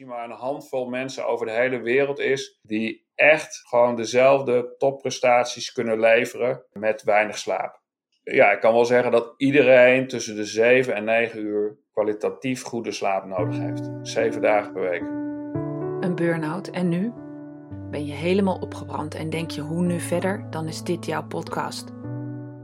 [0.00, 5.72] misschien maar een handvol mensen over de hele wereld is die echt gewoon dezelfde topprestaties
[5.72, 7.80] kunnen leveren met weinig slaap.
[8.22, 12.92] Ja, ik kan wel zeggen dat iedereen tussen de 7 en 9 uur kwalitatief goede
[12.92, 13.90] slaap nodig heeft.
[14.02, 15.02] Zeven dagen per week.
[16.04, 17.12] Een burn-out en nu?
[17.90, 20.46] Ben je helemaal opgebrand en denk je hoe nu verder?
[20.50, 21.88] Dan is dit jouw podcast.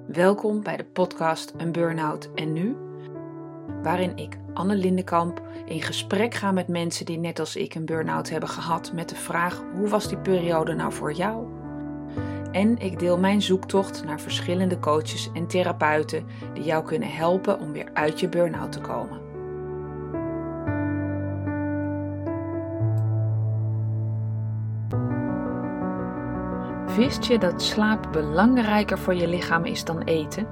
[0.06, 2.85] Welkom bij de podcast Een Burn-out en nu?
[3.82, 8.30] Waarin ik, Anne Lindenkamp, in gesprek ga met mensen die net als ik een burn-out
[8.30, 11.46] hebben gehad met de vraag hoe was die periode nou voor jou?
[12.52, 17.72] En ik deel mijn zoektocht naar verschillende coaches en therapeuten die jou kunnen helpen om
[17.72, 19.20] weer uit je burn-out te komen.
[26.96, 30.46] Wist je dat slaap belangrijker voor je lichaam is dan eten?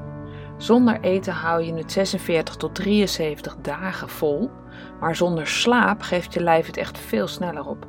[0.57, 4.51] Zonder eten hou je het 46 tot 73 dagen vol,
[5.01, 7.87] maar zonder slaap geeft je lijf het echt veel sneller op.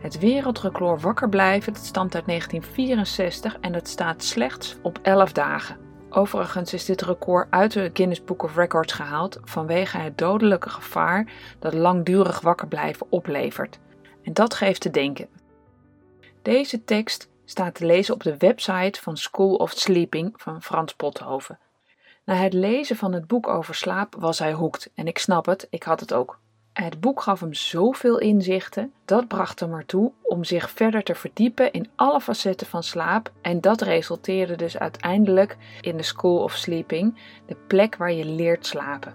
[0.00, 5.76] Het wereldrecord wakker blijven dat stamt uit 1964 en het staat slechts op 11 dagen.
[6.10, 11.32] Overigens is dit record uit de Guinness Book of Records gehaald vanwege het dodelijke gevaar
[11.58, 13.78] dat langdurig wakker blijven oplevert.
[14.22, 15.28] En dat geeft te denken.
[16.42, 21.58] Deze tekst staat te lezen op de website van School of Sleeping van Frans Pothoven.
[22.28, 25.66] Na het lezen van het boek over slaap was hij hoekt en ik snap het,
[25.70, 26.38] ik had het ook.
[26.72, 31.72] Het boek gaf hem zoveel inzichten, dat bracht hem ertoe om zich verder te verdiepen
[31.72, 37.18] in alle facetten van slaap en dat resulteerde dus uiteindelijk in de School of Sleeping,
[37.46, 39.14] de plek waar je leert slapen.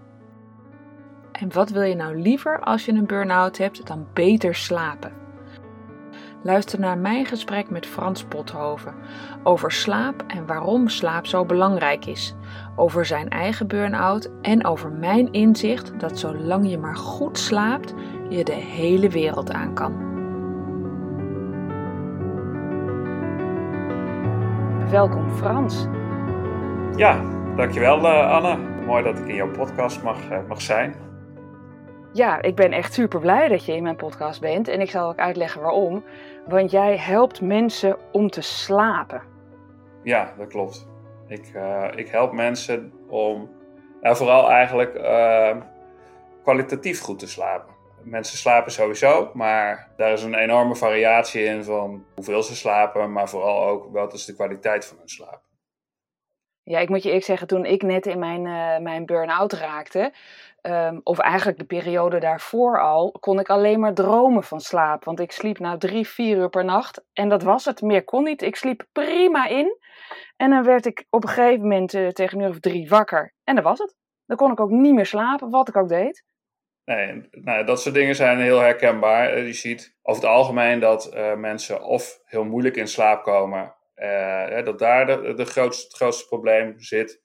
[1.31, 5.22] En wat wil je nou liever als je een burn-out hebt dan beter slapen?
[6.44, 8.94] Luister naar mijn gesprek met Frans Pothoven
[9.44, 12.35] over slaap en waarom slaap zo belangrijk is,
[12.75, 17.94] over zijn eigen burn-out en over mijn inzicht dat zolang je maar goed slaapt,
[18.30, 20.11] je de hele wereld aan kan.
[24.89, 25.88] Welkom Frans.
[26.95, 27.22] Ja,
[27.56, 28.57] dankjewel uh, Anne.
[28.85, 30.95] Mooi dat ik in jouw podcast mag, uh, mag zijn.
[32.13, 35.09] Ja, ik ben echt super blij dat je in mijn podcast bent en ik zal
[35.09, 36.03] ook uitleggen waarom.
[36.47, 39.22] Want jij helpt mensen om te slapen.
[40.03, 40.88] Ja, dat klopt.
[41.28, 43.50] Ik, uh, ik help mensen om
[44.01, 45.57] nou, vooral eigenlijk uh,
[46.44, 47.74] kwalitatief goed te slapen.
[48.03, 53.30] Mensen slapen sowieso, maar daar is een enorme variatie in van hoeveel ze slapen, maar
[53.30, 55.41] vooral ook wat is de kwaliteit van hun slaap.
[56.63, 60.13] Ja, ik moet je eerlijk zeggen, toen ik net in mijn, uh, mijn burn-out raakte,
[60.68, 65.03] um, of eigenlijk de periode daarvoor al, kon ik alleen maar dromen van slaap.
[65.03, 67.81] Want ik sliep nou drie, vier uur per nacht en dat was het.
[67.81, 68.41] Meer kon niet.
[68.41, 69.78] Ik sliep prima in.
[70.38, 73.34] En dan werd ik op een gegeven moment uh, tegen een uur of drie wakker.
[73.44, 73.96] En dat was het.
[74.25, 76.24] Dan kon ik ook niet meer slapen, wat ik ook deed.
[76.85, 79.40] Nee, nou, dat soort dingen zijn heel herkenbaar.
[79.40, 83.75] Je ziet over het algemeen dat uh, mensen of heel moeilijk in slaap komen,
[84.63, 87.22] dat daar de, de grootste, het grootste probleem zit.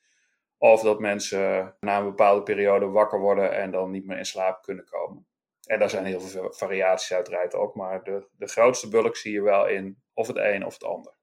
[0.58, 4.62] Of dat mensen na een bepaalde periode wakker worden en dan niet meer in slaap
[4.62, 5.26] kunnen komen.
[5.66, 9.42] En daar zijn heel veel variaties uiteraard op, maar de, de grootste bulk zie je
[9.42, 11.16] wel in of het een of het ander.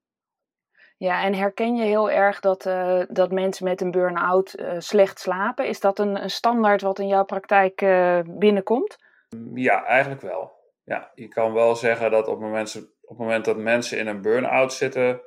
[0.97, 5.19] Ja, en herken je heel erg dat, uh, dat mensen met een burn-out uh, slecht
[5.19, 5.67] slapen?
[5.67, 8.97] Is dat een, een, standaard wat in jouw praktijk uh, binnenkomt?
[9.53, 10.53] Ja, eigenlijk wel.
[10.83, 14.07] Ja, je kan wel zeggen dat op het moment, op het moment dat mensen in
[14.07, 15.21] een burn-out zitten,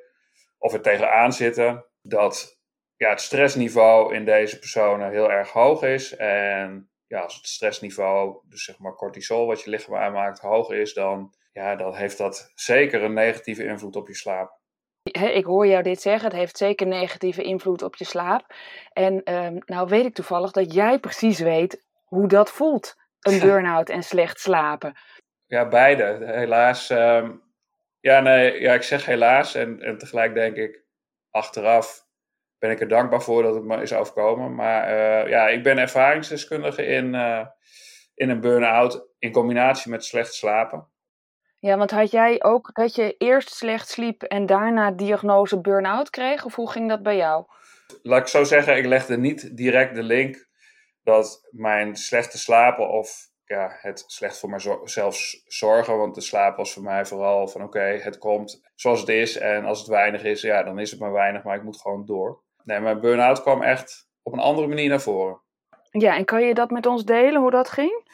[0.59, 2.58] of er tegenaan zitten, dat
[2.99, 6.17] ja, het stressniveau in deze personen heel erg hoog is.
[6.17, 10.95] En ja, als het stressniveau, dus zeg maar cortisol wat je lichaam aanmaakt, hoog is,
[10.95, 14.57] dan, ja, dan heeft dat zeker een negatieve invloed op je slaap.
[15.13, 18.55] Ik hoor jou dit zeggen, het heeft zeker negatieve invloed op je slaap.
[18.93, 23.89] En um, nou weet ik toevallig dat jij precies weet hoe dat voelt, een burn-out
[23.89, 24.97] en slecht slapen.
[25.47, 26.19] Ja, beide.
[26.25, 26.91] Helaas.
[26.91, 27.43] Um,
[28.01, 30.85] ja, nee, ja, ik zeg helaas en, en tegelijk denk ik,
[31.31, 32.08] achteraf
[32.59, 34.55] ben ik er dankbaar voor dat het me is overkomen.
[34.55, 37.47] Maar uh, ja, ik ben ervaringsdeskundige in, uh,
[38.15, 40.89] in een burn-out in combinatie met slecht slapen.
[41.61, 46.45] Ja, want had jij ook dat je eerst slecht sliep en daarna diagnose burn-out kreeg?
[46.45, 47.45] Of hoe ging dat bij jou?
[48.03, 50.49] Laat ik zo zeggen, ik legde niet direct de link
[51.03, 55.17] dat mijn slechte slapen of ja, het slecht voor mijzelf
[55.47, 55.99] zorgen.
[55.99, 59.37] Want de slaap was voor mij vooral van oké, okay, het komt zoals het is.
[59.37, 62.07] En als het weinig is, ja, dan is het maar weinig, maar ik moet gewoon
[62.07, 62.43] door.
[62.69, 65.41] Nee, mijn burn-out kwam echt op een andere manier naar voren.
[65.91, 68.07] Ja, en kan je dat met ons delen, hoe dat ging?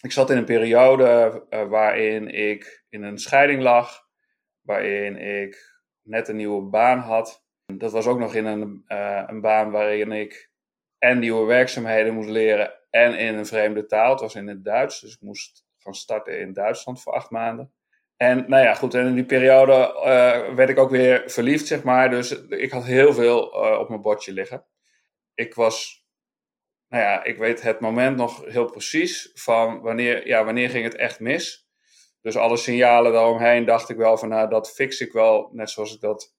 [0.00, 4.06] Ik zat in een periode uh, waarin ik in een scheiding lag,
[4.60, 7.44] waarin ik net een nieuwe baan had.
[7.66, 10.50] Dat was ook nog in een, uh, een baan waarin ik
[10.98, 14.10] en nieuwe werkzaamheden moest leren en in een vreemde taal.
[14.10, 17.72] Het was in het Duits, dus ik moest gaan starten in Duitsland voor acht maanden.
[18.22, 21.82] En nou ja, goed, en in die periode uh, werd ik ook weer verliefd, zeg
[21.82, 22.10] maar.
[22.10, 24.64] Dus ik had heel veel uh, op mijn bordje liggen.
[25.34, 26.06] Ik was,
[26.88, 30.96] nou ja, ik weet het moment nog heel precies van wanneer, ja, wanneer ging het
[30.96, 31.68] echt mis.
[32.20, 35.94] Dus alle signalen daaromheen dacht ik wel van, nou, dat fix ik wel net zoals
[35.94, 36.34] ik dat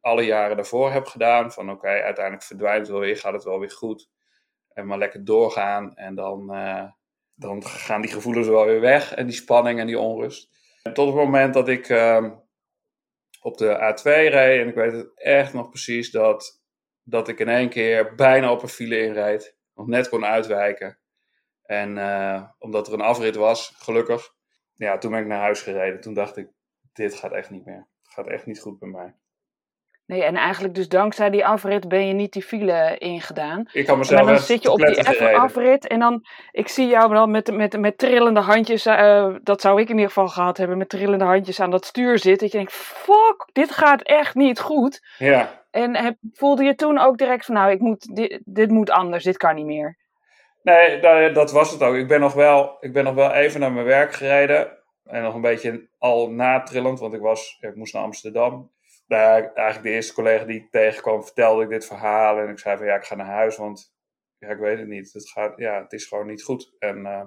[0.00, 1.52] alle jaren daarvoor heb gedaan.
[1.52, 4.10] Van oké, uiteindelijk verdwijnt het wel weer, gaat het wel weer goed.
[4.72, 6.84] En maar lekker doorgaan en dan, uh,
[7.34, 10.58] dan gaan die gevoelens wel weer weg en die spanning en die onrust.
[10.82, 12.30] Tot het moment dat ik uh,
[13.40, 16.62] op de A2 reed en ik weet het echt nog precies dat,
[17.02, 19.56] dat ik in één keer bijna op een file inreed.
[19.74, 20.98] Nog net kon uitwijken.
[21.62, 24.34] En uh, omdat er een afrit was, gelukkig,
[24.74, 26.00] ja, toen ben ik naar huis gereden.
[26.00, 26.48] Toen dacht ik,
[26.92, 27.88] dit gaat echt niet meer.
[28.02, 29.14] Het gaat echt niet goed bij mij.
[30.10, 33.68] Nee, en eigenlijk dus dankzij die afrit ben je niet die file ingedaan.
[33.72, 36.86] Ik kan mezelf maar dan zit je op die effe afrit en dan, ik zie
[36.86, 40.56] jou dan met, met, met trillende handjes, uh, dat zou ik in ieder geval gehad
[40.56, 42.38] hebben, met trillende handjes aan dat stuur zitten.
[42.38, 45.06] Dat je denkt, fuck, dit gaat echt niet goed.
[45.18, 45.64] Ja.
[45.70, 49.24] En heb, voelde je toen ook direct van, nou, ik moet, dit, dit moet anders,
[49.24, 49.98] dit kan niet meer.
[50.62, 51.94] Nee, dat, dat was het ook.
[51.94, 54.78] Ik ben, nog wel, ik ben nog wel even naar mijn werk gereden.
[55.04, 58.70] En nog een beetje al natrillend, want ik, was, ik moest naar Amsterdam
[59.10, 62.38] nou eigenlijk de eerste collega die ik tegenkwam, vertelde ik dit verhaal.
[62.38, 63.94] En ik zei van ja, ik ga naar huis, want
[64.38, 65.12] ja, ik weet het niet.
[65.12, 66.74] Het, gaat, ja, het is gewoon niet goed.
[66.78, 67.22] En uh,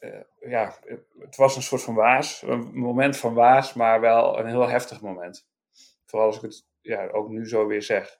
[0.00, 0.74] uh, ja,
[1.18, 2.42] het was een soort van waas.
[2.42, 5.48] Een moment van waas, maar wel een heel heftig moment.
[6.06, 8.18] Vooral als ik het ja, ook nu zo weer zeg.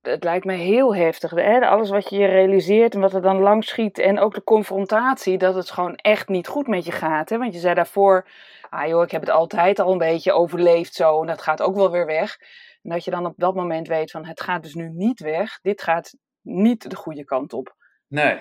[0.00, 1.30] Het lijkt me heel heftig.
[1.30, 1.60] Hè?
[1.60, 3.98] Alles wat je je realiseert en wat er dan langs schiet.
[3.98, 7.28] En ook de confrontatie dat het gewoon echt niet goed met je gaat.
[7.28, 7.38] Hè?
[7.38, 8.26] Want je zei daarvoor
[8.70, 11.74] ah joh, ik heb het altijd al een beetje overleefd zo en dat gaat ook
[11.74, 12.38] wel weer weg.
[12.82, 15.60] En dat je dan op dat moment weet van het gaat dus nu niet weg,
[15.60, 17.76] dit gaat niet de goede kant op.
[18.06, 18.38] Nee,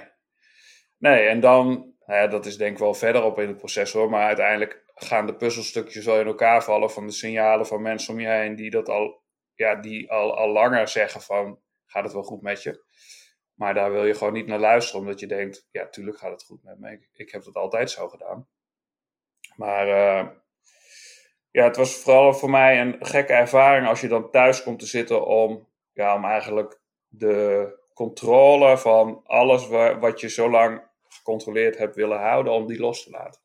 [0.97, 4.09] nee en dan, ja, dat is denk ik wel verder op in het proces hoor,
[4.09, 8.19] maar uiteindelijk gaan de puzzelstukjes wel in elkaar vallen van de signalen van mensen om
[8.19, 9.23] je heen die dat al,
[9.53, 12.87] ja, die al, al langer zeggen van gaat het wel goed met je.
[13.53, 16.43] Maar daar wil je gewoon niet naar luisteren, omdat je denkt, ja, tuurlijk gaat het
[16.43, 16.91] goed met me.
[16.91, 18.47] Ik, ik heb het altijd zo gedaan.
[19.59, 20.27] Maar uh,
[21.51, 24.85] ja, het was vooral voor mij een gekke ervaring als je dan thuis komt te
[24.85, 29.67] zitten om, ja, om eigenlijk de controle van alles
[29.99, 33.41] wat je zo lang gecontroleerd hebt willen houden, om die los te laten.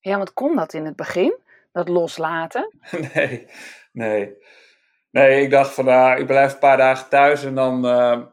[0.00, 1.38] Ja, want kon dat in het begin?
[1.72, 2.70] Dat loslaten?
[3.14, 3.46] nee,
[3.92, 4.36] nee.
[5.10, 8.26] Nee, ik dacht van, nou, ik blijf een paar dagen thuis en dan, uh,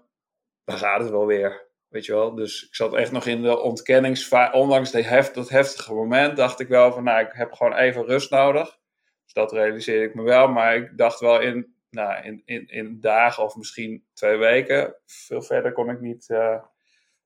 [0.64, 1.69] dan gaat het wel weer.
[1.90, 4.58] Weet je wel, dus ik zat echt nog in de ontkenningsfase.
[4.58, 8.80] Ondanks dat heftige moment dacht ik wel van, nou, ik heb gewoon even rust nodig.
[9.24, 10.48] Dus dat realiseerde ik me wel.
[10.48, 14.96] Maar ik dacht wel in, nou, in, in, in dagen of misschien twee weken.
[15.06, 16.64] Veel verder kon ik niet, uh,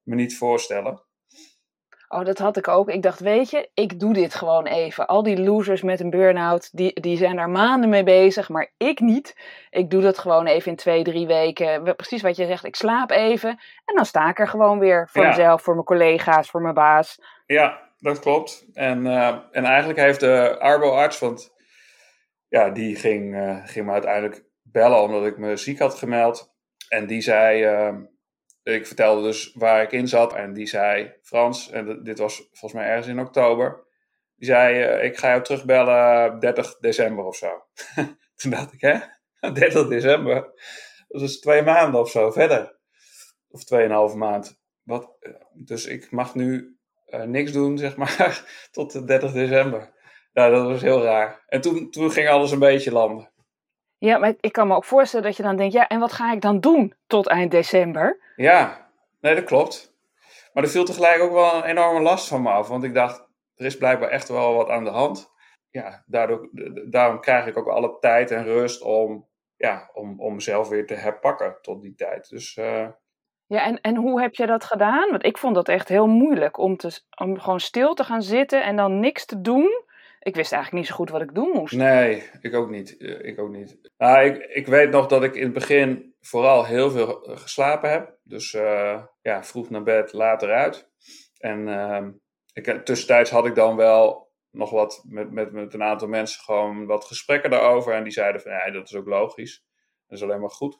[0.03, 1.01] me niet voorstellen.
[2.13, 2.89] Oh, dat had ik ook.
[2.89, 5.07] Ik dacht, weet je, ik doe dit gewoon even.
[5.07, 8.99] Al die losers met een burn-out, die, die zijn daar maanden mee bezig, maar ik
[8.99, 9.35] niet.
[9.69, 11.95] Ik doe dat gewoon even in twee, drie weken.
[11.95, 13.49] Precies wat je zegt, ik slaap even
[13.85, 17.21] en dan sta ik er gewoon weer voor mezelf, voor mijn collega's, voor mijn baas.
[17.45, 18.65] Ja, dat klopt.
[18.73, 21.53] En, uh, en eigenlijk heeft de arbo-arts, want
[22.47, 26.53] ja, die ging, uh, ging me uiteindelijk bellen omdat ik me ziek had gemeld.
[26.89, 27.95] En die zei, uh,
[28.63, 30.33] ik vertelde dus waar ik in zat.
[30.33, 33.87] En die zei, Frans, en dit was volgens mij ergens in oktober.
[34.35, 37.65] Die zei, uh, ik ga jou terugbellen 30 december of zo.
[38.35, 38.99] Toen dacht ik, hè?
[39.53, 40.51] 30 december?
[41.07, 42.79] Dat is twee maanden of zo verder.
[43.49, 44.61] Of tweeënhalve maand.
[44.83, 45.17] Wat,
[45.53, 46.77] dus ik mag nu
[47.07, 49.91] uh, niks doen, zeg maar, tot de 30 december.
[50.31, 51.43] Ja, dat was heel raar.
[51.47, 53.32] En toen, toen ging alles een beetje landen.
[54.05, 56.31] Ja, maar ik kan me ook voorstellen dat je dan denkt, ja, en wat ga
[56.31, 58.33] ik dan doen tot eind december?
[58.35, 58.89] Ja,
[59.21, 59.93] nee, dat klopt.
[60.53, 63.27] Maar er viel tegelijk ook wel een enorme last van me af, want ik dacht,
[63.55, 65.31] er is blijkbaar echt wel wat aan de hand.
[65.69, 66.49] Ja, daardoor,
[66.89, 70.95] daarom krijg ik ook alle tijd en rust om, ja, om, om mezelf weer te
[70.95, 72.29] herpakken tot die tijd.
[72.29, 72.55] Dus...
[72.55, 72.87] Uh...
[73.45, 75.09] Ja, en, en hoe heb je dat gedaan?
[75.09, 78.63] Want ik vond dat echt heel moeilijk om, te, om gewoon stil te gaan zitten
[78.63, 79.82] en dan niks te doen
[80.23, 81.75] ik wist eigenlijk niet zo goed wat ik doen moest.
[81.75, 82.97] Nee, ik ook niet.
[82.97, 83.91] Eh, ik ook niet.
[83.97, 87.89] Nou, ik, ik weet nog dat ik in het begin vooral heel veel eh, geslapen
[87.89, 88.17] heb.
[88.23, 90.89] Dus uh, ja, vroeg naar bed, later uit.
[91.37, 92.07] En uh,
[92.53, 96.85] ik, tussentijds had ik dan wel nog wat met, met, met een aantal mensen gewoon
[96.85, 97.93] wat gesprekken daarover.
[97.93, 99.65] En die zeiden van ja, dat is ook logisch.
[100.07, 100.79] Dat is alleen maar goed.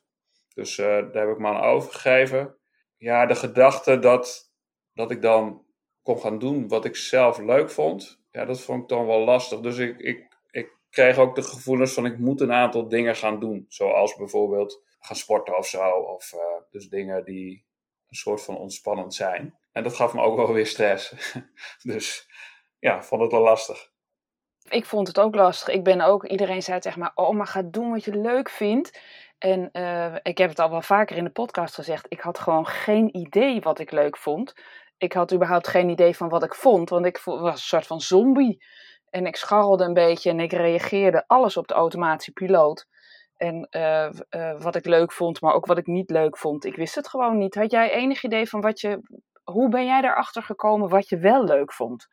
[0.53, 2.57] Dus daar heb ik me aan overgegeven.
[2.97, 4.51] Ja, de gedachte dat,
[4.93, 5.65] dat ik dan
[6.01, 9.59] kon gaan doen wat ik zelf leuk vond ja, dat vond ik dan wel lastig.
[9.59, 13.39] Dus ik, ik, ik kreeg ook de gevoelens van ik moet een aantal dingen gaan
[13.39, 13.65] doen.
[13.69, 15.89] Zoals bijvoorbeeld gaan sporten of zo.
[15.89, 17.65] Of uh, dus dingen die
[18.09, 19.57] een soort van ontspannend zijn.
[19.71, 21.13] en dat gaf me ook wel weer stress.
[21.93, 22.27] dus
[22.79, 23.91] ja, vond het wel lastig.
[24.69, 25.73] Ik vond het ook lastig.
[25.73, 28.99] Ik ben ook, iedereen zei tegen mij, oh, maar ga doen wat je leuk vindt.
[29.37, 32.67] En uh, ik heb het al wel vaker in de podcast gezegd, ik had gewoon
[32.67, 34.53] geen idee wat ik leuk vond.
[35.03, 38.01] Ik had überhaupt geen idee van wat ik vond, want ik was een soort van
[38.01, 38.63] zombie.
[39.10, 42.88] En ik scharrelde een beetje en ik reageerde alles op de automatische piloot.
[43.38, 46.65] En uh, uh, wat ik leuk vond, maar ook wat ik niet leuk vond.
[46.65, 47.55] Ik wist het gewoon niet.
[47.55, 49.00] Had jij enig idee van wat je.
[49.43, 52.07] Hoe ben jij erachter gekomen wat je wel leuk vond?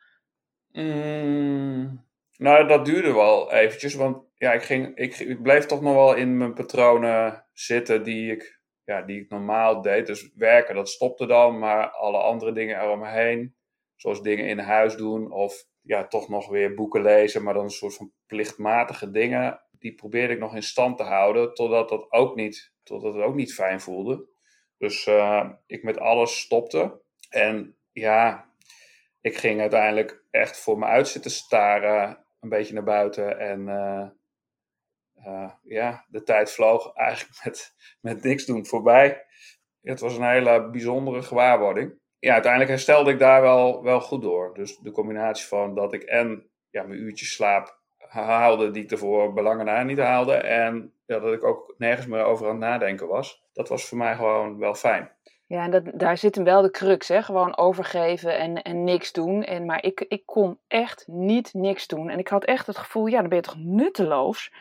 [0.71, 2.05] Mm,
[2.37, 3.95] nou, dat duurde wel eventjes.
[3.95, 8.31] Want ja, ik, ging, ik, ik bleef toch nog wel in mijn patronen zitten die
[8.31, 10.07] ik, ja, die ik normaal deed.
[10.07, 11.59] Dus werken, dat stopte dan.
[11.59, 13.55] Maar alle andere dingen eromheen,
[13.95, 17.69] zoals dingen in huis doen of ja, toch nog weer boeken lezen, maar dan een
[17.69, 22.35] soort van plichtmatige dingen die probeerde ik nog in stand te houden, totdat dat ook
[22.35, 24.29] niet, totdat het ook niet fijn voelde.
[24.77, 27.01] Dus uh, ik met alles stopte.
[27.29, 28.49] En ja,
[29.21, 33.39] ik ging uiteindelijk echt voor me uit zitten staren, een beetje naar buiten.
[33.39, 34.07] En uh,
[35.27, 39.25] uh, ja, de tijd vloog eigenlijk met, met niks doen voorbij.
[39.81, 41.99] Het was een hele bijzondere gewaarwording.
[42.19, 44.53] Ja, uiteindelijk herstelde ik daar wel, wel goed door.
[44.53, 49.33] Dus de combinatie van dat ik en ja, mijn uurtjes slaap haalde die ik ervoor
[49.33, 50.33] belangen na niet haalde.
[50.33, 53.43] En ja, dat ik ook nergens meer over aan het nadenken was.
[53.53, 55.11] Dat was voor mij gewoon wel fijn.
[55.47, 57.21] Ja, en dat, daar zit hem wel de crux, hè?
[57.21, 59.43] Gewoon overgeven en, en niks doen.
[59.43, 62.09] En, maar ik, ik kon echt niet niks doen.
[62.09, 64.53] En ik had echt het gevoel, ja, dan ben je toch nutteloos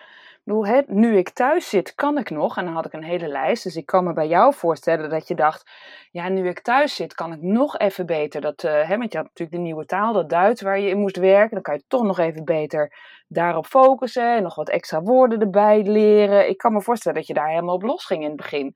[0.87, 2.57] nu ik thuis zit, kan ik nog.
[2.57, 3.63] En dan had ik een hele lijst.
[3.63, 5.71] Dus ik kan me bij jou voorstellen dat je dacht:
[6.11, 8.41] ja, nu ik thuis zit, kan ik nog even beter.
[8.41, 10.99] Dat, uh, hè, want je had natuurlijk de nieuwe taal, dat Duits waar je in
[10.99, 11.55] moest werken.
[11.55, 12.93] Dan kan je toch nog even beter
[13.29, 14.37] daarop focussen.
[14.37, 16.49] En nog wat extra woorden erbij leren.
[16.49, 18.75] Ik kan me voorstellen dat je daar helemaal op los ging in het begin.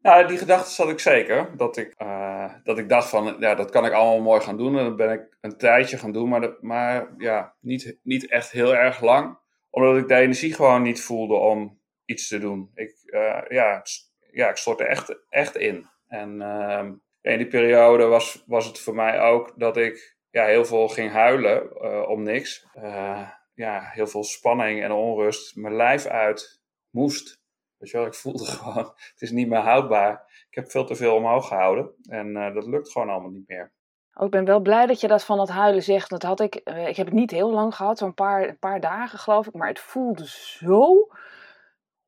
[0.00, 1.56] Nou, die gedachte had ik zeker.
[1.56, 4.78] Dat ik, uh, dat ik dacht van, ja, dat kan ik allemaal mooi gaan doen.
[4.78, 6.28] En dat ben ik een tijdje gaan doen.
[6.28, 9.42] Maar, maar ja, niet, niet echt heel erg lang
[9.74, 12.70] omdat ik de energie gewoon niet voelde om iets te doen.
[12.74, 13.82] Ik, uh, ja,
[14.30, 15.86] ja, ik stortte echt, echt in.
[16.08, 16.90] En uh,
[17.20, 21.10] in die periode was, was het voor mij ook dat ik ja, heel veel ging
[21.10, 22.66] huilen uh, om niks.
[22.76, 25.56] Uh, ja, heel veel spanning en onrust.
[25.56, 27.38] Mijn lijf uit moest.
[27.76, 30.44] Weet je wel, ik voelde gewoon, het is niet meer houdbaar.
[30.48, 31.94] Ik heb veel te veel omhoog gehouden.
[32.08, 33.72] En dat lukt gewoon allemaal niet meer.
[34.14, 36.10] Oh, ik ben wel blij dat je dat van het huilen zegt.
[36.10, 38.80] Dat had ik, uh, ik heb het niet heel lang gehad, zo'n paar, een paar
[38.80, 39.54] dagen geloof ik.
[39.54, 41.08] Maar het voelde zo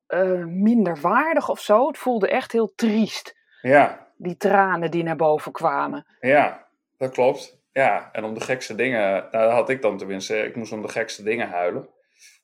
[0.09, 1.87] uh, minderwaardig of zo.
[1.87, 3.37] Het voelde echt heel triest.
[3.63, 4.09] Ja.
[4.17, 6.07] Die tranen die naar boven kwamen.
[6.21, 7.65] Ja, dat klopt.
[7.73, 10.39] Ja, en om de gekste dingen, nou, dat had ik dan tenminste.
[10.39, 11.89] Ik moest om de gekste dingen huilen.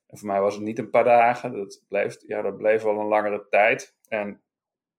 [0.07, 1.53] En voor mij was het niet een paar dagen.
[1.53, 3.97] Dat bleef, ja, dat bleef wel een langere tijd.
[4.09, 4.43] En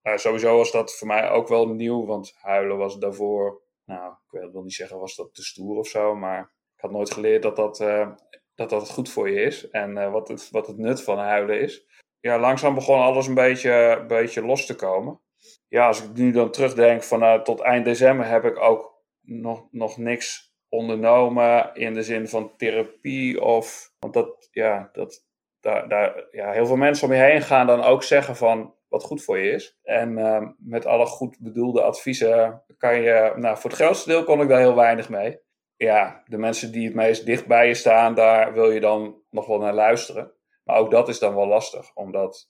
[0.03, 4.51] uh, sowieso was dat voor mij ook wel nieuw, want huilen was daarvoor nou, ik
[4.51, 6.39] wil niet zeggen was dat te stoer of zo, maar
[6.75, 8.11] ik had nooit geleerd dat dat, uh,
[8.55, 11.59] dat, dat goed voor je is en uh, wat, het, wat het nut van huilen
[11.59, 11.85] is.
[12.19, 15.21] Ja, langzaam begon alles een beetje, beetje los te komen.
[15.67, 19.67] Ja, als ik nu dan terugdenk van uh, tot eind december heb ik ook nog,
[19.71, 25.25] nog niks ondernomen in de zin van therapie of, want dat, ja, dat,
[25.63, 29.03] daar, daar, ja, heel veel mensen om je heen gaan dan ook zeggen van wat
[29.03, 29.79] goed voor je is.
[29.83, 34.41] En uh, met alle goed bedoelde adviezen kan je, nou voor het grootste deel kon
[34.41, 35.39] ik daar heel weinig mee.
[35.75, 39.45] Ja, de mensen die het meest dicht bij je staan, daar wil je dan nog
[39.45, 40.31] wel naar luisteren.
[40.63, 42.49] Maar ook dat is dan wel lastig, omdat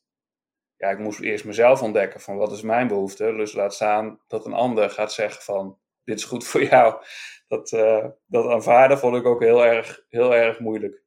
[0.78, 3.34] ja, ik moest eerst mezelf ontdekken van wat is mijn behoefte.
[3.36, 7.04] Dus laat staan dat een ander gaat zeggen van dit is goed voor jou.
[7.48, 11.03] Dat, uh, dat aanvaarden vond ik ook heel erg, heel erg moeilijk.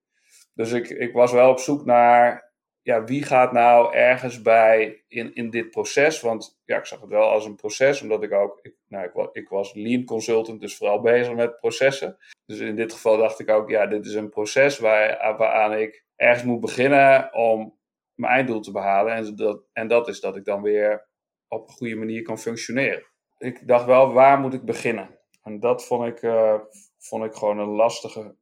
[0.56, 5.34] Dus ik, ik was wel op zoek naar ja, wie gaat nou ergens bij in,
[5.34, 6.20] in dit proces?
[6.20, 9.48] Want ja, ik zag het wel als een proces, omdat ik ook, ik, nou, ik,
[9.48, 12.18] was, lean consultant, dus vooral bezig met processen.
[12.44, 16.04] Dus in dit geval dacht ik ook, ja, dit is een proces waar, waaraan ik
[16.16, 17.78] ergens moet beginnen om
[18.14, 19.14] mijn einddoel te behalen.
[19.14, 21.08] En dat, en dat is dat ik dan weer
[21.48, 23.06] op een goede manier kan functioneren.
[23.38, 25.18] Ik dacht wel, waar moet ik beginnen?
[25.42, 26.60] En dat vond ik, uh,
[26.98, 28.36] vond ik gewoon een lastige,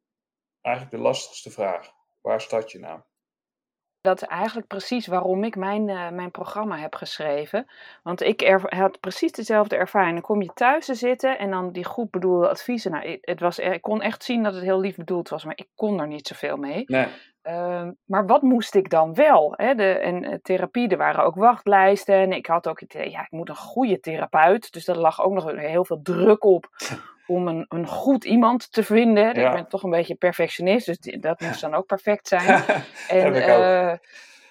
[0.60, 1.93] eigenlijk de lastigste vraag.
[2.24, 3.00] Waar start je nou?
[4.00, 7.66] Dat is eigenlijk precies waarom ik mijn, uh, mijn programma heb geschreven.
[8.02, 10.12] Want ik had precies dezelfde ervaring.
[10.12, 12.90] Dan kom je thuis te zitten en dan die goed bedoelde adviezen.
[12.90, 15.68] Nou, het was, ik kon echt zien dat het heel lief bedoeld was, maar ik
[15.74, 16.84] kon er niet zoveel mee.
[16.86, 17.06] Nee.
[17.44, 19.54] Uh, maar wat moest ik dan wel?
[19.56, 19.74] Hè?
[19.74, 22.14] De, en uh, therapie, er waren ook wachtlijsten.
[22.14, 24.72] En ik had ook het idee, ja, ik moet een goede therapeut.
[24.72, 26.68] Dus er lag ook nog heel veel druk op
[27.26, 29.28] om een, een goed iemand te vinden.
[29.28, 32.64] Ik ben toch een beetje perfectionist, dus dat moest dan ook perfect zijn.
[33.08, 33.90] en, uh,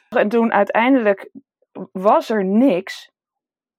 [0.10, 1.30] en toen uiteindelijk
[1.92, 3.12] was er niks.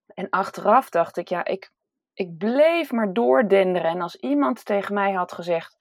[0.07, 1.71] En achteraf dacht ik, ja, ik,
[2.15, 3.91] ik bleef maar doordenderen.
[3.91, 5.77] En als iemand tegen mij had gezegd: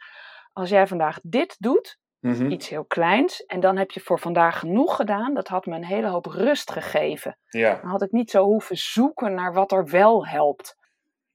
[0.53, 2.51] Als jij vandaag dit doet, Mhm.
[2.51, 5.85] iets heel kleins, en dan heb je voor vandaag genoeg gedaan, dat had me een
[5.85, 7.37] hele hoop rust gegeven.
[7.49, 10.77] Ja, Dan had ik niet zo hoeven zoeken naar wat er wel helpt.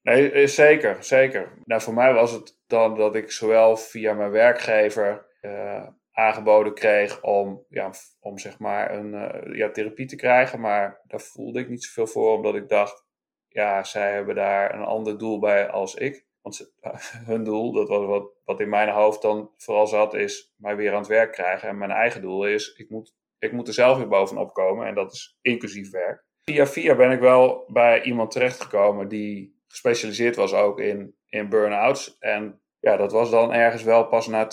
[0.03, 1.53] nee, eh, zeker, zeker.
[1.65, 7.23] Nou, voor mij was het dan dat ik zowel via mijn werkgever eh, aangeboden kreeg
[7.23, 7.91] om, ja,
[8.21, 12.07] om zeg maar een eh, ja, therapie te krijgen, maar daar voelde ik niet zoveel
[12.07, 13.05] voor, omdat ik dacht,
[13.49, 16.27] ja, zij hebben daar een ander doel bij als ik.
[16.49, 16.71] Want
[17.31, 20.93] hun doel, dat was wat, wat in mijn hoofd dan vooral zat, is mij weer
[20.93, 21.69] aan het werk krijgen.
[21.69, 24.87] En mijn eigen doel is, ik moet, ik moet er zelf weer bovenop komen.
[24.87, 26.27] En dat is inclusief werk.
[26.45, 32.19] Via via ben ik wel bij iemand terechtgekomen die gespecialiseerd was ook in, in burn-outs.
[32.19, 34.49] En ja, dat was dan ergens wel pas na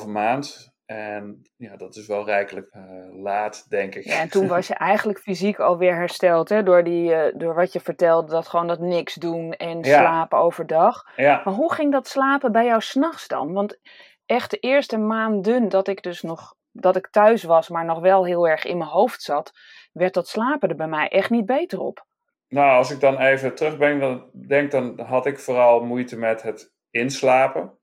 [0.00, 0.67] 2,5 maand.
[0.88, 2.82] En ja, dat is wel rijkelijk eh,
[3.22, 4.04] laat, denk ik.
[4.04, 7.72] Ja, en toen was je eigenlijk fysiek alweer hersteld, hè, door, die, eh, door wat
[7.72, 9.98] je vertelde, dat gewoon dat niks doen en Ja.
[9.98, 11.04] slapen overdag.
[11.16, 13.52] Ja, Maar hoe ging dat slapen bij jou s'nachts dan?
[13.52, 13.78] Want
[14.26, 18.24] echt de eerste maanden dat ik dus nog dat ik thuis was, maar nog wel
[18.24, 19.52] heel erg in mijn hoofd zat,
[19.92, 22.06] werd dat slapen er bij mij echt niet beter op.
[22.48, 26.42] Nou, als ik dan even terug ben, dan denk dan had ik vooral moeite met
[26.42, 27.78] het inslapen.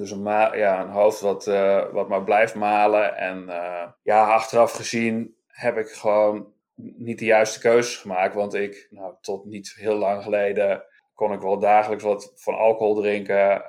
[0.00, 0.22] Dus een,
[0.58, 3.16] ja, een hoofd wat, eh, wat maar blijft malen.
[3.16, 8.34] En eh, ja, achteraf gezien heb ik gewoon niet de juiste keuzes gemaakt.
[8.34, 12.94] Want ik, nou, tot niet heel lang geleden, kon ik wel dagelijks wat van alcohol
[12.94, 13.62] drinken.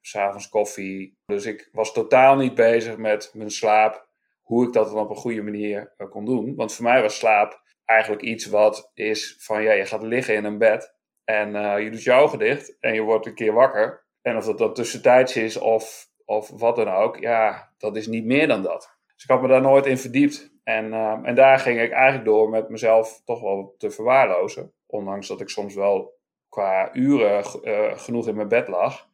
[0.00, 1.18] s S'avonds koffie.
[1.26, 4.06] Dus ik was totaal niet bezig met mijn slaap.
[4.42, 6.54] Hoe ik dat dan op een goede manier eh, kon doen.
[6.56, 10.44] Want voor mij was slaap eigenlijk iets wat is van ja, je gaat liggen in
[10.44, 10.94] een bed
[11.24, 14.06] en je doet je ogen dicht en je wordt een keer wakker.
[14.28, 18.24] En of dat dan tussentijds is of, of wat dan ook, ja, dat is niet
[18.24, 18.96] meer dan dat.
[19.14, 20.52] Dus ik had me daar nooit in verdiept.
[20.64, 24.72] En, eh, en daar ging ik eigenlijk door met mezelf toch wel te verwaarlozen.
[24.86, 26.18] Ondanks dat ik soms wel
[26.48, 29.08] qua uren eh, genoeg in mijn bed lag.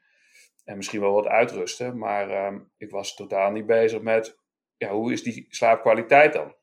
[0.64, 1.99] En misschien wel wat uitrusten.
[1.99, 4.38] Maar eh, ik was totaal niet bezig met,
[4.76, 6.55] ja, hoe is die slaapkwaliteit dan?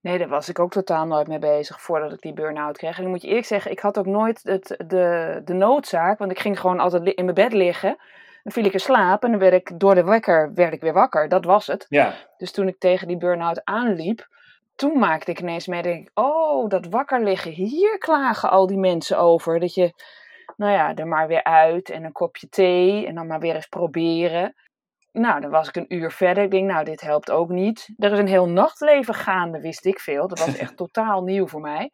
[0.00, 2.96] Nee, daar was ik ook totaal nooit mee bezig voordat ik die burn-out kreeg.
[2.96, 6.30] En dan moet je eerlijk zeggen, ik had ook nooit het, de, de noodzaak, want
[6.30, 7.96] ik ging gewoon altijd in mijn bed liggen.
[8.42, 10.92] Dan viel ik in slaap en dan werd ik door de wekker werd ik weer
[10.92, 11.28] wakker.
[11.28, 11.86] Dat was het.
[11.88, 14.26] Ja, Dus toen ik tegen die burn-out aanliep,
[14.74, 18.78] toen maakte ik ineens mee, denk ik, oh, dat wakker liggen, hier klagen al die
[18.78, 19.60] mensen over.
[19.60, 19.92] Dat je,
[20.56, 23.66] nou ja, er maar weer uit en een kopje thee en dan maar weer eens
[23.66, 24.54] proberen.
[25.12, 26.44] Nou, dan was ik een uur verder.
[26.44, 27.88] Ik denk, nou, dit helpt ook niet.
[27.96, 30.28] Er is een heel nachtleven gaande, wist ik veel.
[30.28, 31.90] Dat was echt totaal nieuw voor mij.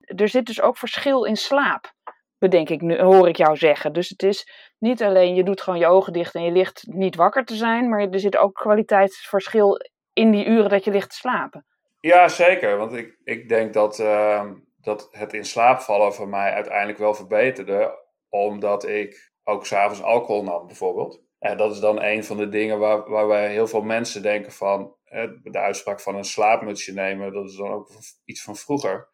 [0.00, 1.92] Er zit dus ook verschil in slaap,
[2.38, 3.92] bedenk ik nu, hoor ik jou zeggen.
[3.92, 7.16] Dus het is niet alleen, je doet gewoon je ogen dicht en je ligt niet
[7.16, 9.76] wakker te zijn, maar er zit ook kwaliteitsverschil
[10.12, 11.64] in die uren dat je ligt te slapen.
[12.00, 12.76] Ja, zeker.
[12.76, 17.14] Want ik, ik denk dat, ehm, dat het in slaap vallen voor mij uiteindelijk wel
[17.14, 17.98] verbeterde.
[18.28, 21.22] Omdat ik ook s'avonds alcohol nam, bijvoorbeeld.
[21.40, 24.94] En dat is dan een van de dingen waar, waarbij heel veel mensen denken van...
[25.42, 27.90] de uitspraak van een slaapmutsje nemen, dat is dan ook
[28.24, 29.08] iets van vroeger.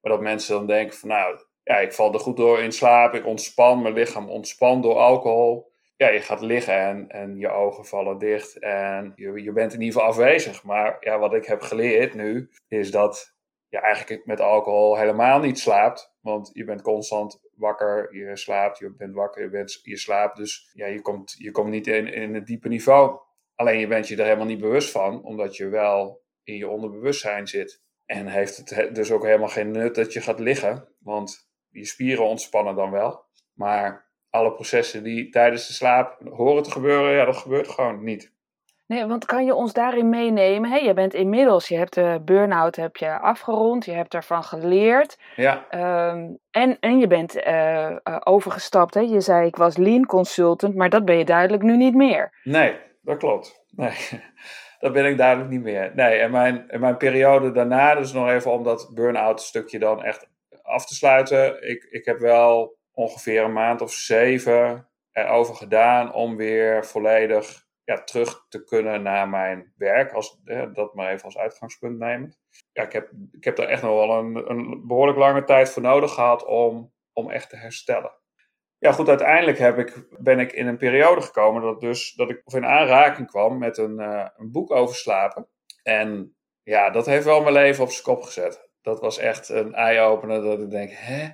[0.00, 3.14] Maar dat mensen dan denken van nou, ja, ik val er goed door in slaap.
[3.14, 7.84] Ik ontspan, mijn lichaam ontspant door alcohol ja, je gaat liggen en, en je ogen
[7.84, 10.64] vallen dicht en je, je bent in ieder geval afwezig.
[10.64, 13.34] Maar ja, wat ik heb geleerd nu, is dat
[13.70, 16.12] je eigenlijk met alcohol helemaal niet slaapt.
[16.20, 20.36] Want je bent constant wakker, je slaapt, je bent wakker, je, bent, je slaapt.
[20.36, 23.20] Dus ja, je komt, je komt niet in, in het diepe niveau.
[23.54, 27.46] Alleen je bent je er helemaal niet bewust van, omdat je wel in je onderbewustzijn
[27.46, 27.82] zit.
[28.06, 31.84] En heeft het he- dus ook helemaal geen nut dat je gaat liggen, want je
[31.84, 33.24] spieren ontspannen dan wel.
[33.52, 38.32] Maar alle processen die tijdens de slaap horen te gebeuren, ja, dat gebeurt gewoon niet.
[38.90, 40.70] Nee, want kan je ons daarin meenemen?
[40.70, 40.76] Hè?
[40.76, 45.18] Je bent inmiddels, je hebt de burn-out heb je afgerond, je hebt ervan geleerd.
[45.36, 48.94] Ja, Ehm, en, en je bent eh, eh, overgestapt.
[48.94, 49.00] Hè?
[49.00, 52.40] Je zei ik was lean consultant, maar dat ben je duidelijk nu niet meer.
[52.44, 53.64] nee, dat klopt.
[53.70, 53.92] Nee,
[54.80, 55.92] dat ben ik duidelijk niet meer.
[55.94, 60.02] Nee, en mijn, en mijn periode daarna, dus nog even om dat burn-out stukje dan
[60.02, 60.28] echt
[60.62, 61.68] af te sluiten.
[61.68, 68.02] Ik, ik heb wel ongeveer een maand of zeven erover gedaan om weer volledig ja,
[68.04, 70.12] terug te kunnen naar mijn werk.
[70.12, 70.40] Als,
[70.72, 72.34] dat maar even als uitgangspunt nemen.
[72.72, 75.82] Ja, ik heb, ik heb daar echt nog wel een, een behoorlijk lange tijd voor
[75.82, 78.12] nodig gehad om, om echt te herstellen.
[78.78, 82.42] Ja, goed, uiteindelijk heb ik, ben ik in een periode gekomen dat, dus, dat ik
[82.44, 85.48] of in aanraking kwam met een, eh, een boek over slapen.
[85.82, 88.70] En ja, dat heeft wel mijn leven op zijn kop gezet.
[88.82, 91.28] Dat was echt een eye-opener dat ik denk, hè,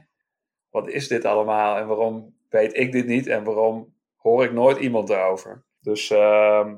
[0.71, 4.79] wat is dit allemaal en waarom weet ik dit niet en waarom hoor ik nooit
[4.79, 5.66] iemand erover?
[5.87, 6.75] Dus ehm,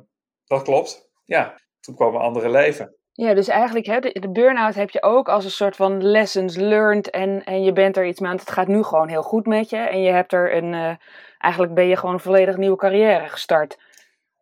[0.47, 1.11] dat klopt.
[1.25, 2.97] Ja, toen kwam een andere leven.
[3.13, 6.57] Ja, dus eigenlijk hè, de, de burn-out heb je ook als een soort van lessons
[6.57, 8.37] learned en, en je bent er iets mee aan.
[8.37, 10.95] Het gaat nu gewoon heel goed met je en je hebt er een, uh,
[11.39, 13.79] eigenlijk ben je gewoon een volledig nieuwe carrière gestart.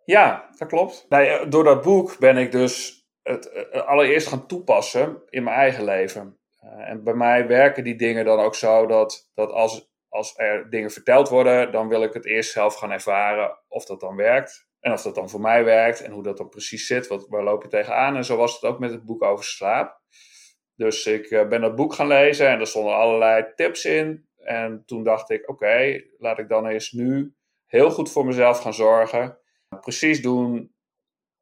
[0.05, 1.07] Ja, dat klopt.
[1.09, 5.85] Nee, door dat boek ben ik dus het uh, allereerst gaan toepassen in mijn eigen
[5.85, 6.38] leven.
[6.64, 10.71] Uh, en bij mij werken die dingen dan ook zo dat, dat als, als er
[10.71, 14.69] dingen verteld worden, dan wil ik het eerst zelf gaan ervaren of dat dan werkt.
[14.81, 17.42] En of dat dan voor mij werkt en hoe dat dan precies zit, wat, waar
[17.42, 18.16] loop je tegenaan.
[18.16, 20.01] En zo was het ook met het boek over slaap.
[20.75, 24.29] Dus ik uh, ben dat boek gaan lezen en er stonden allerlei tips in.
[24.37, 27.35] En toen dacht ik, oké, laat ik dan eens nu
[27.66, 29.38] heel goed voor mezelf gaan zorgen.
[29.81, 30.75] Precies doen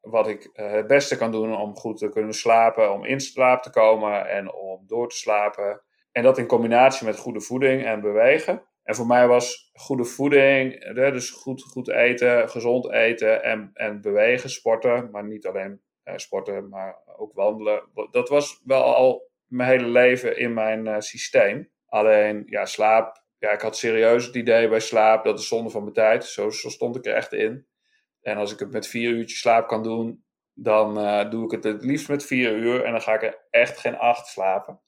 [0.00, 3.62] wat ik uh, het beste kan doen om goed te kunnen slapen, om in slaap
[3.62, 5.84] te komen en om door te slapen.
[6.14, 8.62] En dat in combinatie met goede voeding en bewegen.
[8.83, 14.50] En voor mij was goede voeding, dus goed, goed eten, gezond eten en, en bewegen,
[14.50, 15.11] sporten.
[15.11, 17.83] Maar niet alleen eh, sporten, maar ook wandelen.
[18.11, 21.70] Dat was wel al mijn hele leven in mijn uh, systeem.
[21.87, 23.22] Alleen, ja, slaap.
[23.38, 26.24] Ja, ik had serieus het idee bij slaap, dat is zonde van mijn tijd.
[26.24, 27.66] Zo, zo stond ik er echt in.
[28.20, 31.64] En als ik het met vier uurtjes slaap kan doen, dan uh, doe ik het
[31.64, 32.85] het liefst met vier uur.
[32.85, 34.81] En dan ga ik er echt geen acht slapen.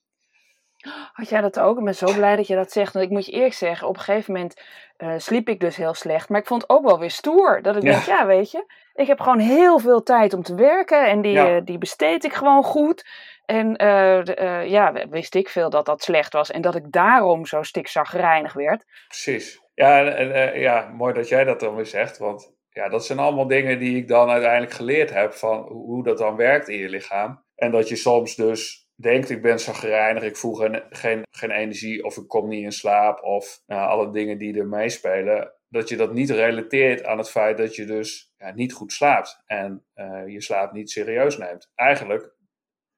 [1.13, 1.79] Had jij dat ook?
[1.79, 2.93] Ik ben zo blij dat je dat zegt.
[2.93, 4.61] Want ik moet je eerlijk zeggen, op een gegeven moment
[4.99, 6.29] uh, sliep ik dus heel slecht.
[6.29, 7.63] Maar ik vond het ook wel weer stoer.
[7.63, 7.91] Dat ik ja.
[7.91, 11.07] denk, ja weet je, ik heb gewoon heel veel tijd om te werken.
[11.07, 11.57] En die, ja.
[11.57, 13.07] uh, die besteed ik gewoon goed.
[13.47, 16.51] En uh, ja, wist ik veel dat dat slecht was.
[16.51, 18.85] En dat ik daarom zo stikzagrijnig werd.
[19.09, 19.61] Precies.
[19.75, 22.19] Ja, en, en, ja, mooi dat jij dat dan weer zegt.
[22.19, 25.33] Want ja, dat zijn allemaal dingen die ik dan uiteindelijk geleerd heb.
[25.33, 27.45] Van hoe dat dan werkt in je lichaam.
[27.57, 32.17] En dat je soms dus denkt ik ben zagrijnig, ik voel geen, geen, energie of
[32.17, 36.13] ik kom niet in slaap of nou, alle dingen die er meespelen, dat je dat
[36.13, 40.43] niet relateert aan het feit dat je dus ja, niet goed slaapt en uh, je
[40.43, 41.73] slaap niet serieus neemt.
[41.75, 42.35] Eigenlijk,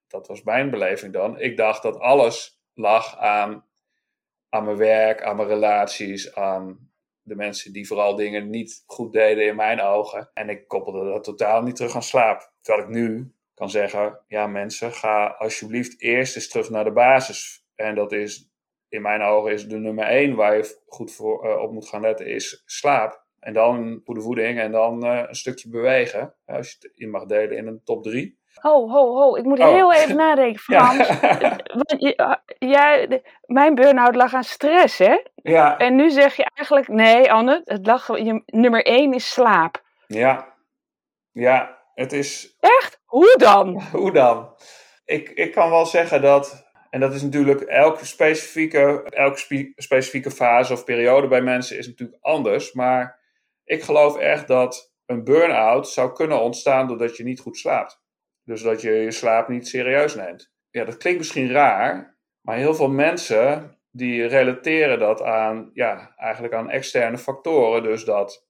[0.06, 3.66] dat was mijn beleving dan, ik dacht dat alles lag aan,
[4.48, 6.90] aan mijn werk, aan mijn relaties, aan
[7.22, 10.30] de mensen die vooral dingen niet goed deden in mijn ogen.
[10.34, 12.52] En ik koppelde dat totaal niet terug aan slaap.
[12.60, 17.66] Terwijl ik nu kan zeggen: ja, mensen, ga alsjeblieft eerst eens terug naar de basis.
[17.74, 18.50] En dat is
[18.88, 22.00] in mijn ogen is de nummer één waar je goed voor, uh, op moet gaan
[22.00, 23.26] letten, is slaap.
[23.40, 26.34] En dan goede voeding en dan uh, een stukje bewegen.
[26.46, 28.38] Als je het in mag delen in een top drie.
[28.54, 29.36] Ho, ho, ho.
[29.36, 29.66] Ik moet oh.
[29.66, 31.08] heel even nadenken, Frans.
[31.98, 32.42] ja.
[32.58, 33.06] ja,
[33.46, 35.22] mijn burn-out lag aan stress, hè?
[35.34, 35.78] Ja.
[35.78, 39.82] En nu zeg je eigenlijk, nee, Anne, het lag, je, nummer één is slaap.
[40.06, 40.56] Ja.
[41.32, 42.56] Ja, het is...
[42.60, 43.00] Echt?
[43.04, 43.82] Hoe dan?
[43.92, 44.54] Hoe dan?
[45.04, 50.30] Ik, ik kan wel zeggen dat, en dat is natuurlijk elke specifieke, elke spe, specifieke
[50.30, 52.72] fase of periode bij mensen is natuurlijk anders.
[52.72, 53.20] Maar
[53.64, 58.02] ik geloof echt dat een burn-out zou kunnen ontstaan doordat je niet goed slaapt.
[58.44, 60.52] Dus dat je je slaap niet serieus neemt.
[60.70, 66.54] Ja, dat klinkt misschien raar, maar heel veel mensen die relateren dat aan, ja, eigenlijk
[66.54, 67.82] aan externe factoren.
[67.82, 68.48] Dus dat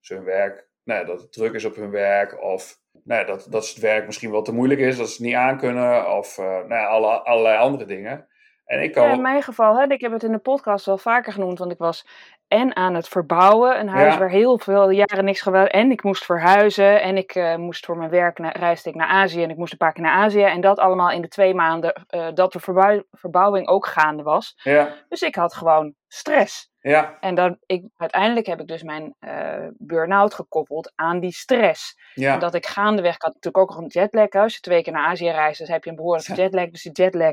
[0.00, 3.68] ze hun werk, nou, dat het druk is op hun werk of nou, dat, dat
[3.68, 6.68] het werk misschien wel te moeilijk is, dat ze het niet aankunnen of uh, nou
[6.68, 8.28] ja, alle, allerlei andere dingen.
[8.64, 9.06] En ik kan...
[9.06, 11.72] ja, in mijn geval, hè, ik heb het in de podcast wel vaker genoemd, want
[11.72, 12.06] ik was
[12.48, 14.18] en aan het verbouwen, een huis ja.
[14.18, 17.96] waar heel veel jaren niks gebeurde, en ik moest verhuizen en ik uh, moest voor
[17.96, 20.42] mijn werk naar, reisde ik naar Azië en ik moest een paar keer naar Azië
[20.42, 24.60] en dat allemaal in de twee maanden uh, dat de verbouw, verbouwing ook gaande was.
[24.62, 24.94] Ja.
[25.08, 26.70] Dus ik had gewoon stress.
[26.80, 27.16] Ja.
[27.20, 31.98] En dan, ik, uiteindelijk heb ik dus mijn uh, burn-out gekoppeld aan die stress.
[32.14, 32.32] Ja.
[32.32, 34.28] En dat ik gaandeweg, ik had natuurlijk ook nog een jetlag.
[34.28, 36.42] Als je twee keer naar Azië reist, dan heb je een behoorlijke ja.
[36.42, 36.70] jetlag.
[36.70, 37.32] Dus die jetlag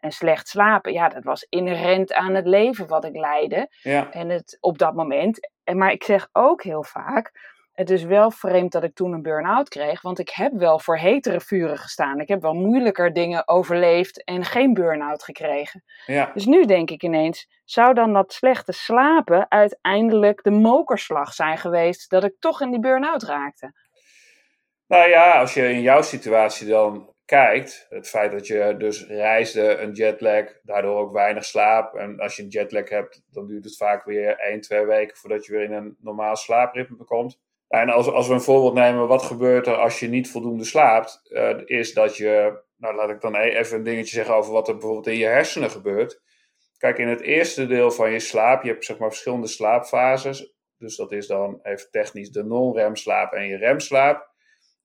[0.00, 3.68] en slecht slapen, ja, dat was inherent aan het leven wat ik leidde.
[3.82, 4.10] Ja.
[4.10, 5.50] En het op dat moment.
[5.64, 9.22] En, maar ik zeg ook heel vaak, het is wel vreemd dat ik toen een
[9.22, 12.20] burn-out kreeg, want ik heb wel voor hetere vuren gestaan.
[12.20, 15.84] Ik heb wel moeilijker dingen overleefd en geen burn-out gekregen.
[16.06, 16.30] Ja.
[16.34, 22.10] Dus nu denk ik ineens, zou dan dat slechte slapen uiteindelijk de mokerslag zijn geweest
[22.10, 23.72] dat ik toch in die burn-out raakte?
[24.86, 29.76] Nou ja, als je in jouw situatie dan kijkt, het feit dat je dus reisde,
[29.76, 31.94] een jetlag, daardoor ook weinig slaap.
[31.94, 35.46] En als je een jetlag hebt, dan duurt het vaak weer 1, 2 weken voordat
[35.46, 37.46] je weer in een normaal slaapritme komt.
[37.68, 41.20] En als, als we een voorbeeld nemen, wat gebeurt er als je niet voldoende slaapt?
[41.28, 44.74] Uh, is dat je, nou laat ik dan even een dingetje zeggen over wat er
[44.74, 46.20] bijvoorbeeld in je hersenen gebeurt.
[46.76, 50.54] Kijk, in het eerste deel van je slaap, je hebt zeg maar verschillende slaapfases.
[50.78, 54.30] Dus dat is dan even technisch de non-remslaap en je remslaap.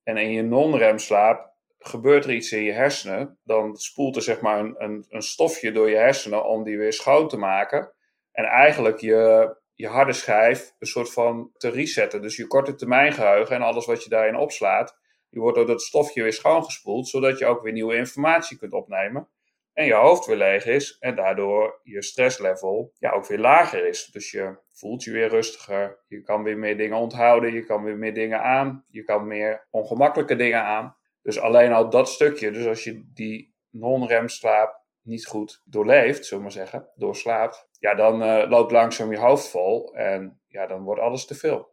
[0.03, 3.39] En in je non-remslaap gebeurt er iets in je hersenen.
[3.43, 6.93] Dan spoelt er zeg maar een, een, een stofje door je hersenen om die weer
[6.93, 7.93] schoon te maken.
[8.31, 12.21] En eigenlijk je, je harde schijf een soort van te resetten.
[12.21, 15.81] Dus je korte termijn geheugen en alles wat je daarin opslaat, Die wordt door dat
[15.81, 19.29] stofje weer schoongespoeld, zodat je ook weer nieuwe informatie kunt opnemen.
[19.73, 24.05] En je hoofd weer leeg is en daardoor je stresslevel ja, ook weer lager is.
[24.05, 27.97] Dus je voelt je weer rustiger, je kan weer meer dingen onthouden, je kan weer
[27.97, 30.97] meer dingen aan, je kan meer ongemakkelijke dingen aan.
[31.21, 36.43] Dus alleen al dat stukje, dus als je die non-rem slaap niet goed doorleeft, zullen
[36.43, 40.83] we maar zeggen, doorslaapt, ja, dan uh, loopt langzaam je hoofd vol en ja, dan
[40.83, 41.71] wordt alles te veel.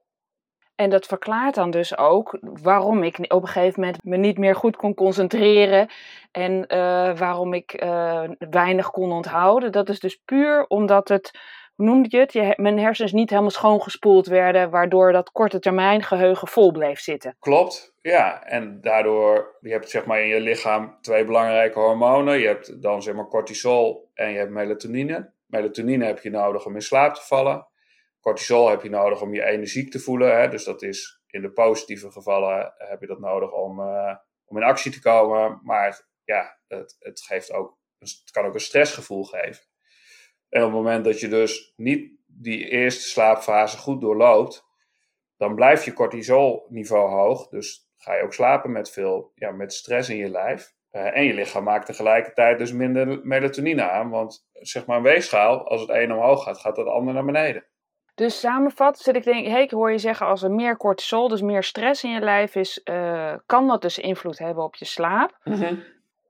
[0.75, 4.55] En dat verklaart dan dus ook waarom ik op een gegeven moment me niet meer
[4.55, 5.89] goed kon concentreren
[6.33, 9.73] en uh, waarom ik uh, weinig kon onthouden.
[9.73, 11.31] Dat is dus puur omdat het,
[11.75, 16.03] hoe noemde je het, je, mijn hersens niet helemaal schoongespoeld werden, waardoor dat korte termijn
[16.03, 17.37] geheugen vol bleef zitten.
[17.39, 18.45] Klopt, ja.
[18.45, 22.39] En daardoor, je hebt zeg maar in je lichaam twee belangrijke hormonen.
[22.39, 25.39] Je hebt dan zeg maar cortisol en je hebt melatonine.
[25.51, 27.69] Melatonine heb je nodig om in slaap te vallen.
[28.21, 30.41] Cortisol heb je nodig om je energiek te voelen.
[30.41, 30.49] Hè?
[30.49, 34.63] Dus dat is in de positieve gevallen heb je dat nodig om, uh, om in
[34.63, 35.61] actie te komen.
[35.63, 39.65] Maar ja, het, het, geeft ook, het kan ook een stressgevoel geven.
[40.49, 44.65] En op het moment dat je dus niet die eerste slaapfase goed doorloopt,
[45.37, 47.49] dan blijft je cortisolniveau hoog.
[47.49, 50.75] Dus ga je ook slapen met veel ja, met stress in je lijf.
[50.93, 54.11] Uh, en je lichaam maakt tegelijkertijd dus minder melatonine aan.
[54.11, 57.65] Want zeg maar een weegschaal, als het een omhoog gaat, gaat het ander naar beneden.
[58.15, 61.41] Dus samenvat zit ik denk, hey, ik hoor je zeggen, als er meer cortisol, dus
[61.41, 65.39] meer stress in je lijf is, uh, kan dat dus invloed hebben op je slaap.
[65.45, 65.75] Mhm.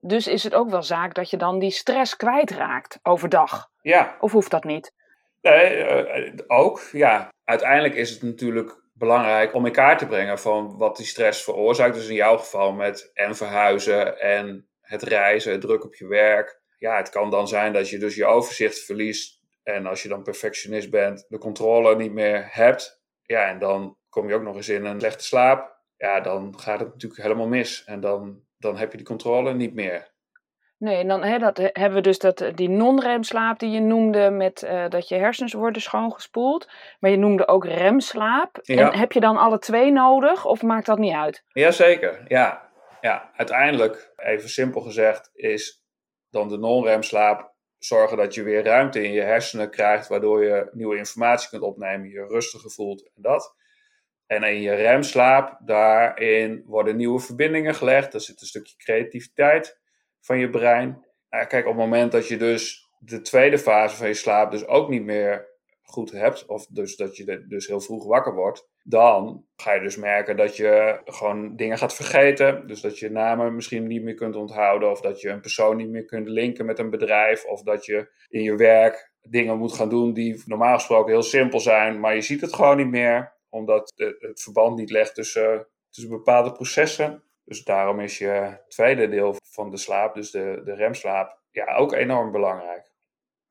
[0.00, 3.68] Dus is het ook wel zaak dat je dan die stress kwijtraakt overdag.
[3.82, 4.16] Ja.
[4.20, 4.92] Of hoeft dat niet?
[5.40, 6.80] Nee, uh, ook.
[6.92, 11.44] Ja, uiteindelijk is het natuurlijk belangrijk om in kaart te brengen van wat die stress
[11.44, 11.94] veroorzaakt.
[11.94, 16.60] Dus in jouw geval met en verhuizen en het reizen, druk op je werk.
[16.78, 20.22] Ja, het kan dan zijn dat je dus je overzicht verliest en als je dan
[20.22, 24.68] perfectionist bent, de controle niet meer hebt, ja, en dan kom je ook nog eens
[24.68, 27.84] in een slechte slaap, ja, dan gaat het natuurlijk helemaal mis.
[27.84, 30.12] En dan, dan heb je die controle niet meer.
[30.80, 34.62] Nee, en dan hè, dat, hebben we dus dat, die non-remslaap die je noemde, met
[34.62, 36.70] uh, dat je hersens worden schoongespoeld.
[37.00, 38.58] Maar je noemde ook remslaap.
[38.62, 38.92] Ja.
[38.92, 41.44] En heb je dan alle twee nodig of maakt dat niet uit?
[41.48, 42.70] Jazeker, ja.
[43.00, 43.30] ja.
[43.36, 45.84] Uiteindelijk, even simpel gezegd, is
[46.30, 50.96] dan de non-remslaap zorgen dat je weer ruimte in je hersenen krijgt, waardoor je nieuwe
[50.96, 53.54] informatie kunt opnemen, je rustiger voelt en dat.
[54.26, 58.14] En in je remslaap, daarin worden nieuwe verbindingen gelegd.
[58.14, 59.79] Er zit een stukje creativiteit
[60.20, 61.04] van je brein.
[61.30, 64.66] Nou, kijk, op het moment dat je dus de tweede fase van je slaap dus
[64.66, 65.48] ook niet meer
[65.82, 69.96] goed hebt, of dus dat je dus heel vroeg wakker wordt, dan ga je dus
[69.96, 72.66] merken dat je gewoon dingen gaat vergeten.
[72.66, 75.88] Dus dat je namen misschien niet meer kunt onthouden, of dat je een persoon niet
[75.88, 79.88] meer kunt linken met een bedrijf, of dat je in je werk dingen moet gaan
[79.88, 83.92] doen die normaal gesproken heel simpel zijn, maar je ziet het gewoon niet meer, omdat
[83.96, 87.22] het verband niet legt tussen, tussen bepaalde processen.
[87.50, 91.92] Dus daarom is je tweede deel van de slaap, dus de, de remslaap, ja, ook
[91.92, 92.90] enorm belangrijk.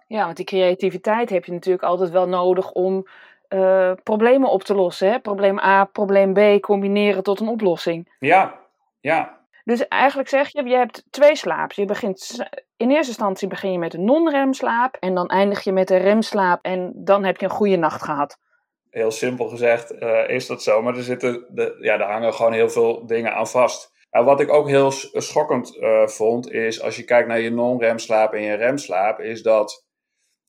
[0.07, 3.07] Ja, want die creativiteit heb je natuurlijk altijd wel nodig om
[3.49, 5.11] uh, problemen op te lossen.
[5.11, 5.19] Hè?
[5.19, 8.15] Probleem A, probleem B combineren tot een oplossing.
[8.19, 8.59] Ja,
[8.99, 9.37] ja.
[9.63, 11.75] Dus eigenlijk zeg je, je hebt twee slaaps.
[11.75, 15.89] Je begint, in eerste instantie begin je met een non-remslaap en dan eindig je met
[15.89, 18.37] een remslaap en dan heb je een goede nacht gehad.
[18.89, 22.53] Heel simpel gezegd uh, is dat zo, maar er, zitten, de, ja, er hangen gewoon
[22.53, 23.93] heel veel dingen aan vast.
[24.11, 28.33] Nou, wat ik ook heel schokkend uh, vond, is als je kijkt naar je non-remslaap
[28.33, 29.87] en je remslaap, is dat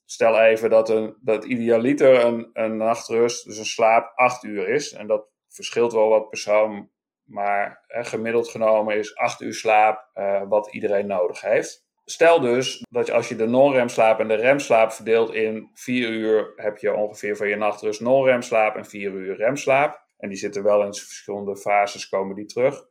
[0.05, 4.93] stel even dat, een, dat idealiter een, een nachtrust, dus een slaap, 8 uur is.
[4.93, 6.91] En dat verschilt wel wat persoon,
[7.25, 10.09] maar hè, gemiddeld genomen is 8 uur slaap
[10.49, 11.89] wat iedereen nodig heeft.
[12.11, 16.53] Stel dus dat je als je de non-remslaap en de remslaap verdeelt in 4 uur,
[16.57, 20.05] heb je ongeveer van je nachtrust non-remslaap en 4 uur remslaap.
[20.17, 22.89] En die zitten wel in verschillende fases, komen die terug.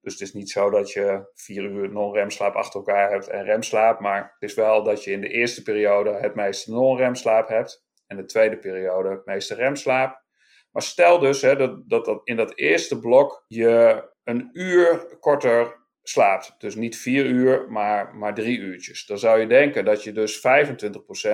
[0.00, 4.00] Dus het is niet zo dat je vier uur non-remslaap achter elkaar hebt en remslaap.
[4.00, 7.84] Maar het is wel dat je in de eerste periode het meeste non-remslaap hebt.
[8.06, 10.22] En de tweede periode het meeste remslaap.
[10.70, 16.54] Maar stel dus hè, dat, dat in dat eerste blok je een uur korter slaapt.
[16.58, 19.06] Dus niet vier uur, maar, maar drie uurtjes.
[19.06, 20.40] Dan zou je denken dat je dus 25%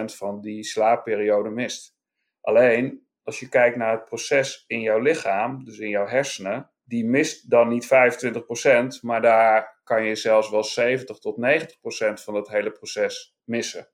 [0.04, 1.96] van die slaapperiode mist.
[2.40, 7.04] Alleen, als je kijkt naar het proces in jouw lichaam, dus in jouw hersenen, die
[7.04, 12.48] mist dan niet 25%, maar daar kan je zelfs wel 70 tot 90% van het
[12.48, 13.88] hele proces missen.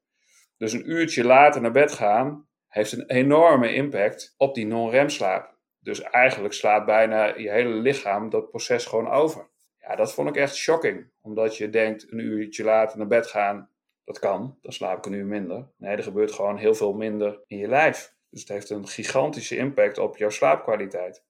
[0.57, 5.57] Dus een uurtje later naar bed gaan heeft een enorme impact op die non-remslaap.
[5.79, 9.51] Dus eigenlijk slaat bijna je hele lichaam dat proces gewoon over.
[9.83, 11.11] Ja, dat vond ik echt shocking.
[11.21, 13.69] Omdat je denkt, een uurtje later naar bed gaan,
[14.05, 14.59] dat kan.
[14.63, 15.67] Dan slaap ik een uur minder.
[15.77, 18.15] Nee, er gebeurt gewoon heel veel minder in je lijf.
[18.31, 21.25] Dus het heeft een gigantische impact op jouw slaapkwaliteit.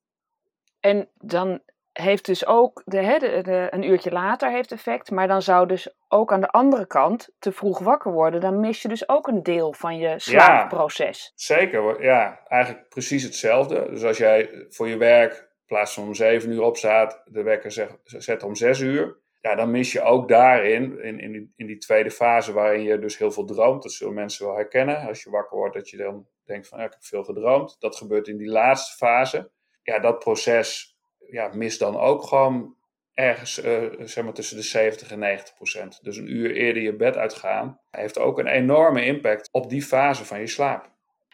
[0.80, 1.60] En dan
[1.92, 5.10] heeft dus ook de, hè, de, de, een uurtje later heeft effect.
[5.10, 8.40] Maar dan zou dus ook aan de andere kant te vroeg wakker worden.
[8.40, 11.22] Dan mis je dus ook een deel van je slaapproces.
[11.24, 12.40] Ja, zeker, ja.
[12.44, 13.90] Eigenlijk precies hetzelfde.
[13.90, 18.42] Dus als jij voor je werk plaats van om zeven uur opstaat, de wekker zet,
[18.42, 19.20] om zes uur.
[19.40, 22.98] Ja, dan mis je ook daarin, in, in, die, in die tweede fase waarin je
[22.98, 23.82] dus heel veel droomt.
[23.82, 25.06] Dat zullen mensen wel herkennen.
[25.06, 27.76] Als je wakker wordt, dat je dan denkt van, ja, ik heb veel gedroomd.
[27.78, 29.50] Dat gebeurt in die laatste fase.
[29.82, 32.76] Ja, dat proces ja, mis dan ook gewoon
[33.14, 35.98] ergens uh, zeg maar tussen de 70 en 90 procent.
[36.02, 40.24] Dus een uur eerder je bed uitgaan heeft ook een enorme impact op die fase
[40.24, 40.91] van je slaap.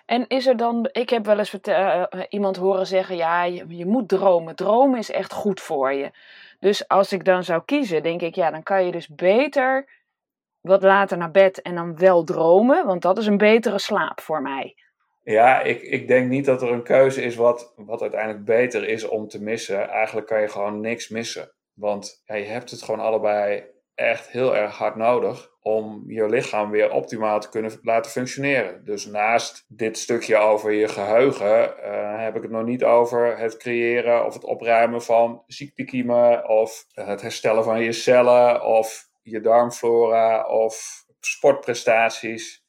[0.09, 4.09] En is er dan, ik heb wel eens uh, iemand horen zeggen, ja, je, moet
[4.09, 4.57] dromen.
[4.57, 6.11] Dromen is echt goed voor je.
[6.61, 9.89] Dus als ik dan zou kiezen, denk ik, ja, dan kan je dus beter
[10.61, 14.43] wat later naar bed en dan wel dromen, want dat is een betere slaap voor
[14.43, 14.77] mij.
[15.23, 19.09] Ja, ik, ik denk niet dat er een keuze is wat, wat uiteindelijk beter is
[19.09, 19.89] om te missen.
[19.89, 21.53] Eigenlijk kan je gewoon niks missen.
[21.73, 23.65] Want je hebt het gewoon allebei
[23.99, 28.85] echt heel erg hard nodig om je lichaam weer optimaal te kunnen laten functioneren.
[28.85, 33.57] Dus naast dit stukje over je geheugen uh, heb ik het nog niet over het
[33.57, 40.47] creëren of het opruimen van ziektekiemen of het herstellen van je cellen of je darmflora
[40.47, 42.67] of sportprestaties.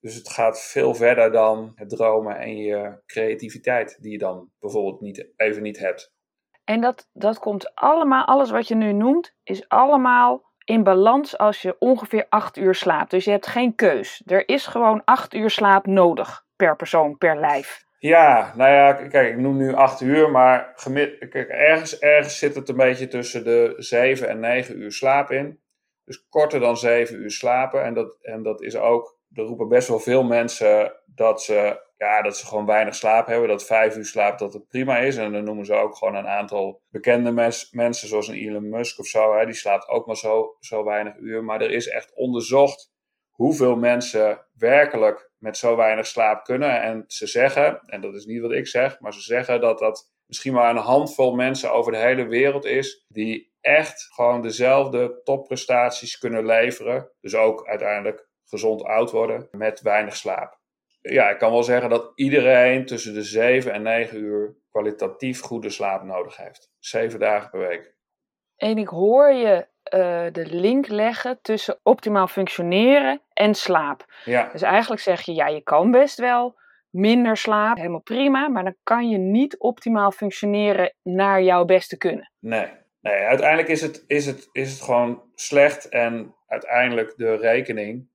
[0.00, 5.00] Dus het gaat veel verder dan het dromen en je creativiteit, die je dan bijvoorbeeld
[5.00, 6.12] niet, even niet hebt.
[6.64, 11.62] En dat, dat komt allemaal, alles wat je nu noemt, is allemaal in balans als
[11.62, 13.10] je ongeveer acht uur slaapt.
[13.10, 14.22] Dus je hebt geen keus.
[14.26, 17.84] Er is gewoon acht uur slaap nodig per persoon, per lijf.
[17.98, 20.74] Ja, nou ja, kijk, ik noem nu acht uur, maar
[21.48, 25.60] ergens, ergens zit het een beetje tussen de zeven en negen uur slaap in.
[26.04, 27.84] Dus korter dan zeven uur slapen.
[27.84, 32.22] En dat, en dat is ook er roepen best wel veel mensen dat ze, ja,
[32.22, 33.48] dat ze gewoon weinig slaap hebben.
[33.48, 35.16] Dat vijf uur slaap dat het prima is.
[35.16, 38.98] En dan noemen ze ook gewoon een aantal bekende mens, mensen, zoals een Elon Musk
[38.98, 39.36] of zo.
[39.36, 41.44] Hè, die slaapt ook maar zo, zo weinig uur.
[41.44, 42.92] Maar er is echt onderzocht
[43.30, 46.82] hoeveel mensen werkelijk met zo weinig slaap kunnen.
[46.82, 50.12] En ze zeggen, en dat is niet wat ik zeg, maar ze zeggen dat dat
[50.26, 53.04] misschien maar een handvol mensen over de hele wereld is.
[53.08, 57.10] die echt gewoon dezelfde topprestaties kunnen leveren.
[57.20, 60.58] Dus ook uiteindelijk gezond oud worden met weinig slaap.
[61.00, 65.70] Ja, ik kan wel zeggen dat iedereen tussen de 7 en 9 uur kwalitatief goede
[65.70, 66.70] slaap nodig heeft.
[66.78, 67.94] Zeven dagen per week.
[68.56, 74.04] En ik hoor je uh, de link leggen tussen optimaal functioneren en slaap.
[74.24, 74.48] Ja.
[74.52, 76.58] Dus eigenlijk zeg je, ja, je kan best wel
[76.90, 82.32] minder slaap, helemaal prima, maar dan kan je niet optimaal functioneren naar jouw beste kunnen.
[82.38, 82.68] Nee,
[83.00, 88.08] nee uiteindelijk is het, is, het, is het gewoon slecht en uiteindelijk de rekening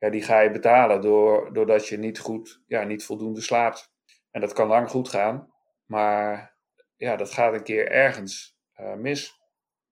[0.00, 3.92] ja, die ga je betalen door, doordat je niet goed, ja, niet voldoende slaapt.
[4.30, 5.52] En dat kan lang goed gaan,
[5.86, 6.56] maar
[6.96, 9.38] ja, dat gaat een keer ergens uh, mis.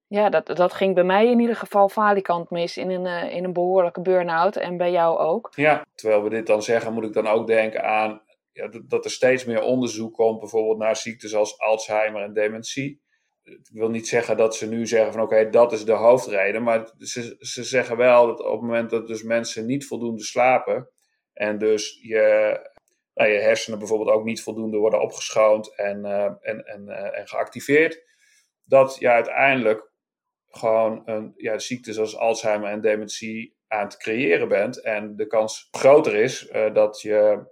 [0.06, 3.44] Ja, dat, dat ging bij mij in ieder geval valikant mis in een, uh, in
[3.44, 5.52] een behoorlijke burn-out en bij jou ook.
[5.54, 9.10] Ja, terwijl we dit dan zeggen, moet ik dan ook denken aan ja, dat er
[9.10, 13.02] steeds meer onderzoek komt, bijvoorbeeld naar ziektes als Alzheimer en dementie
[13.48, 16.62] ik wil niet zeggen dat ze nu zeggen van oké, dat is de hoofdreden.
[16.62, 20.90] Maar ze, ze zeggen wel dat op het moment dat dus mensen niet voldoende slapen.
[21.32, 22.58] En dus je,
[23.14, 27.28] nou, je hersenen bijvoorbeeld ook niet voldoende worden opgeschoond en, uh, en, en, uh, en
[27.28, 28.02] geactiveerd.
[28.64, 29.90] Dat je uiteindelijk
[30.46, 34.82] gewoon een ja, ziekte zoals Alzheimer en dementie aan het creëren bent.
[34.82, 37.46] En de kans groter is uh, dat, je,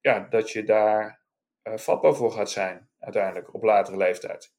[0.00, 1.20] ja, dat je daar
[1.62, 4.52] vatbaar voor gaat zijn uiteindelijk op latere leeftijd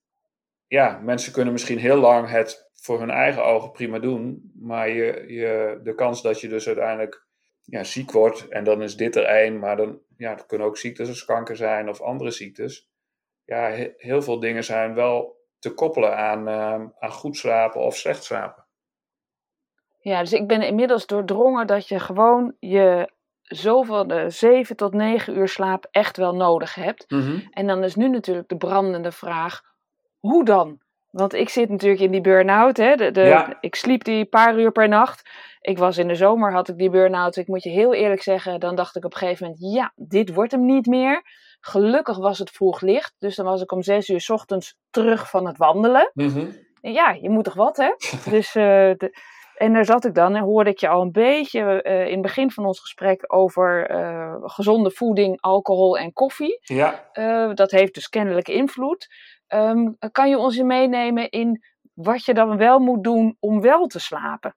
[0.68, 4.52] ja, mensen kunnen misschien heel lang het voor hun eigen ogen prima doen.
[4.60, 7.26] Maar je, je, de kans dat je dus uiteindelijk
[7.62, 10.78] ja, ziek wordt, en dan is dit er één, maar dan ja, het kunnen ook
[10.78, 12.92] ziektes als kanker zijn of andere ziektes.
[13.46, 18.24] Ja, heel veel dingen zijn wel te koppelen aan, uh, aan goed slapen of slecht
[18.24, 18.66] slapen.
[20.00, 25.38] Ja, dus ik ben inmiddels doordrongen dat je gewoon je zoveel de 7 tot 9
[25.38, 27.12] uur slaap echt wel nodig hebt.
[27.12, 27.48] Mm -hmm.
[27.52, 29.62] En dan is nu natuurlijk de brandende vraag:
[30.28, 30.80] hoe dan?
[31.10, 32.78] Want ik zit natuurlijk in die burn-out.
[32.78, 32.96] Hè?
[32.96, 35.30] De, de, Ik sliep die paar uur per nacht.
[35.62, 37.36] Ik was in de zomer, had ik die burn-out.
[37.36, 39.74] Ik moet je heel eerlijk zeggen, dan dacht ik op een gegeven moment...
[39.74, 41.22] ja, dit wordt hem niet meer.
[41.60, 43.16] Gelukkig was het vroeg licht.
[43.20, 46.12] Dus dan was ik om zes uur s ochtends terug van het wandelen.
[46.14, 47.90] Mm Ja, je moet toch wat, hè?
[48.36, 48.56] dus...
[48.56, 48.64] Uh,
[48.98, 49.18] de,
[49.54, 52.22] en daar zat ik dan en hoorde ik je al een beetje uh, in het
[52.22, 56.60] begin van ons gesprek over uh, gezonde voeding, alcohol en koffie.
[56.62, 57.10] Ja.
[57.54, 59.08] Dat heeft dus kennelijk invloed.
[59.56, 64.00] Um, kan je ons meenemen in wat je dan wel moet doen om wel te
[64.00, 64.56] slapen?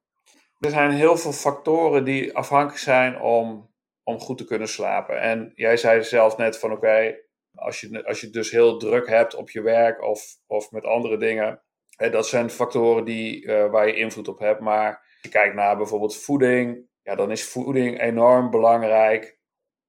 [0.58, 3.70] Er zijn heel veel factoren die afhankelijk zijn om,
[4.02, 5.20] om goed te kunnen slapen.
[5.20, 7.16] En jij zei zelf net van oké,
[7.54, 11.16] Als je, als je dus heel druk hebt op je werk of, of met andere
[11.16, 11.62] dingen.
[11.96, 14.60] Hè, dat zijn factoren die, uh, waar je invloed op hebt.
[14.60, 16.88] Maar als je kijkt naar bijvoorbeeld voeding.
[17.02, 19.38] Ja, dan is voeding enorm belangrijk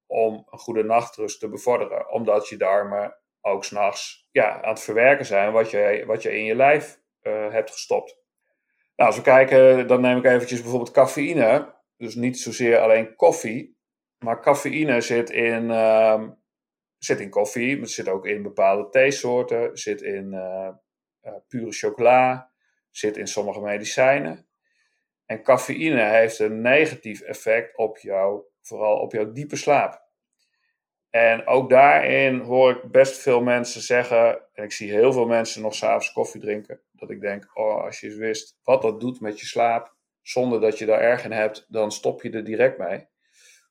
[0.05, 2.11] om een goede nachtrust te bevorderen.
[2.11, 6.43] Omdat je darmen ook s'nachts ja, aan het verwerken zijn wat je, wat je in
[6.43, 8.17] je lijf uh, hebt gestopt.
[8.95, 11.75] Nou, als we kijken, dan neem ik eventjes bijvoorbeeld cafeïne.
[11.97, 13.77] Dus niet zozeer alleen koffie.
[14.17, 16.23] Maar cafeïne zit in, uh,
[16.97, 20.69] zit in koffie, maar zit ook in bepaalde theesoorten, zit in uh,
[21.23, 22.51] uh, pure chocola,
[22.91, 24.47] zit in sommige medicijnen.
[25.25, 30.06] En cafeïne heeft een negatief effect op jou, vooral op jouw diepe slaap.
[31.17, 35.61] En ook daarin hoor ik best veel mensen zeggen, en ik zie heel veel mensen
[35.61, 39.39] nog s'avonds koffie drinken, dat ik denk, oh, als je wist wat dat doet met
[39.39, 43.07] je slaap, zonder dat je daar erg in hebt, dan stop je er direct mee.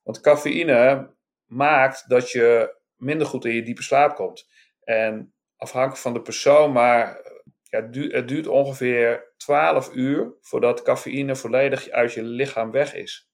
[0.02, 1.10] Want cafeïne
[1.44, 4.48] maakt dat je minder goed in je diepe slaap komt.
[4.80, 7.20] En afhankelijk van de persoon, maar
[7.62, 13.30] ja, het duurt ongeveer 12 uur voordat cafeïne volledig uit je lichaam weg is.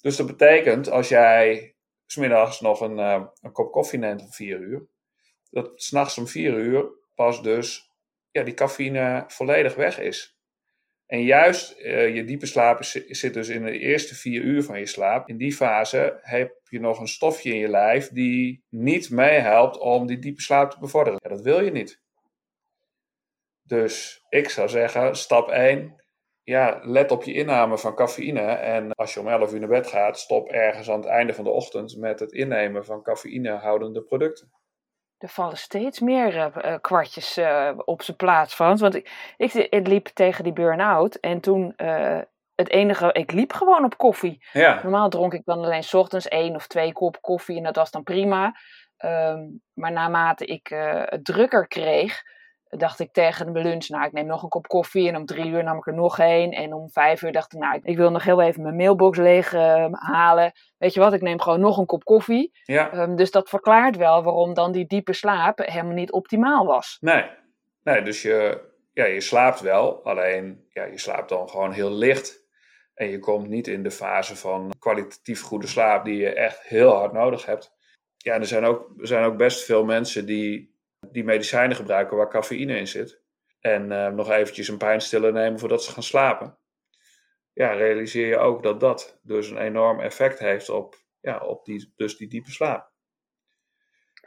[0.00, 1.75] Dus dat betekent als jij
[2.06, 4.86] smiddags nog een, uh, een kop koffie neemt om 4 uur,
[5.50, 7.90] dat s'nachts om 4 uur pas dus
[8.30, 10.36] ja, die cafeïne volledig weg is.
[11.06, 14.86] En juist uh, je diepe slaap zit dus in de eerste vier uur van je
[14.86, 15.28] slaap.
[15.28, 20.06] In die fase heb je nog een stofje in je lijf die niet meehelpt om
[20.06, 21.18] die diepe slaap te bevorderen.
[21.22, 22.00] Ja, dat wil je niet.
[23.62, 26.04] Dus ik zou zeggen, stap 1,
[26.46, 28.40] ja, let op je inname van cafeïne.
[28.40, 31.44] En als je om 11 uur naar bed gaat, stop ergens aan het einde van
[31.44, 34.50] de ochtend met het innemen van cafeïnehoudende producten
[35.18, 38.80] er vallen steeds meer uh, kwartjes uh, op zijn plaats, Frans.
[38.80, 42.20] Want ik, ik, liep tegen die burn-out en toen uh,
[42.54, 44.44] het enige, ik liep gewoon op koffie.
[44.52, 44.80] Ja.
[44.82, 47.90] Normaal dronk ik dan alleen s ochtends één of twee kop koffie en dat was
[47.90, 48.56] dan prima.
[49.04, 50.68] Um, maar naarmate ik
[51.10, 52.22] het drukker kreeg,
[52.68, 55.08] dacht ik tegen mijn lunch, nou ik neem nog een kop koffie.
[55.08, 56.50] En om drie uur nam ik er nog één.
[56.50, 59.52] En om vijf uur dacht ik, nou ik wil nog heel even mijn mailbox leeg
[59.52, 60.52] uh, halen.
[60.78, 62.50] Weet je wat, ik neem gewoon nog een kop koffie.
[62.64, 62.94] Ja.
[62.94, 66.96] Um, dus dat verklaart wel waarom dan die diepe slaap helemaal niet optimaal was.
[67.00, 67.24] Nee,
[67.82, 68.60] nee dus je,
[68.92, 70.04] ja, je slaapt wel.
[70.04, 72.44] Alleen ja, je slaapt dan gewoon heel licht.
[72.94, 76.94] En je komt niet in de fase van kwalitatief goede slaap die je echt heel
[76.94, 77.74] hard nodig hebt.
[78.16, 80.75] Ja, er zijn ook, er zijn ook best veel mensen die
[81.16, 83.20] die medicijnen gebruiken waar cafeïne in zit.
[83.60, 86.58] En uh, nog eventjes een pijnstiller nemen voordat ze gaan slapen.
[87.52, 91.92] Ja, realiseer je ook dat dat dus een enorm effect heeft op, ja, op die,
[91.96, 92.90] dus die diepe slaap.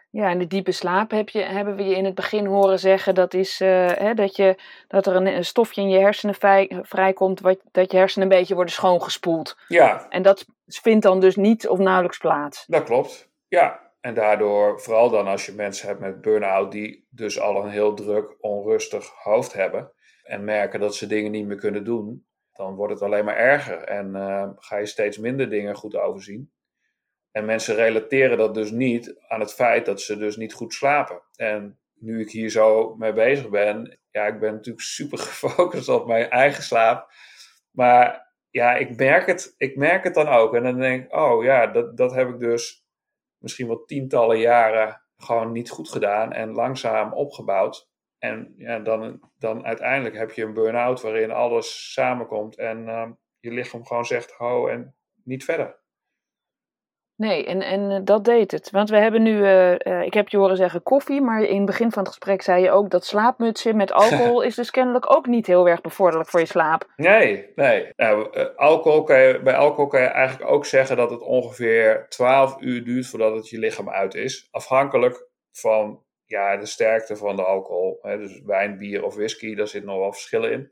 [0.09, 3.15] Ja, en de diepe slaap heb je, hebben we je in het begin horen zeggen.
[3.15, 7.39] Dat is uh, hè, dat, je, dat er een, stofje in je hersenen vrij, vrijkomt.
[7.39, 9.57] Wat, dat je hersenen een beetje worden schoongespoeld.
[9.67, 10.09] Ja.
[10.09, 12.65] En dat vindt dan dus niet of nauwelijks plaats.
[12.65, 13.29] Dat klopt.
[13.47, 17.69] Ja, en daardoor, vooral dan als je mensen hebt met burn-out, die dus al een
[17.69, 19.91] heel druk, onrustig hoofd hebben.
[20.23, 23.83] En merken dat ze dingen niet meer kunnen doen, dan wordt het alleen maar erger.
[23.83, 26.51] En uh, ga je steeds minder dingen goed overzien.
[27.31, 31.21] En mensen relateren dat dus niet aan het feit dat ze dus niet goed slapen.
[31.35, 36.07] En nu ik hier zo mee bezig ben, ja, ik ben natuurlijk super gefocust op
[36.07, 37.11] mijn eigen slaap.
[37.71, 40.55] Maar ja, ik merk het, ik merk het dan ook.
[40.55, 42.87] En dan denk ik, oh ja, dat, dat heb ik dus
[43.39, 47.89] misschien wel tientallen jaren gewoon niet goed gedaan en langzaam opgebouwd.
[48.17, 53.09] En ja, dan, dan uiteindelijk heb je een burn-out waarin alles samenkomt en uh,
[53.39, 55.79] je lichaam gewoon zegt ho en niet verder.
[57.19, 58.71] Nee, en, en eh, dat deed het.
[58.71, 61.91] Want we hebben nu, uh, ik heb je horen zeggen koffie, maar in het begin
[61.91, 65.47] van het gesprek zei je ook dat slaapmutsen met alcohol is dus kennelijk ook niet
[65.47, 66.93] heel erg bevorderlijk voor je slaap.
[66.95, 67.89] Nee, nee.
[67.95, 72.55] Nou, alcohol kan je, bij alcohol kan je eigenlijk ook zeggen dat het ongeveer 12
[72.59, 74.47] uur duurt voordat het je lichaam uit is.
[74.51, 77.99] Afhankelijk van ja, de sterkte van de alcohol.
[78.01, 80.71] Hè, dus wijn, bier of whisky, daar zitten nog wel verschillen in.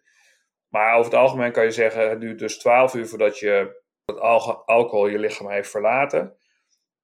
[0.68, 4.20] Maar over het algemeen kan je zeggen, het duurt dus 12 uur voordat je dat
[4.66, 6.38] alcohol je lichaam heeft verlaten.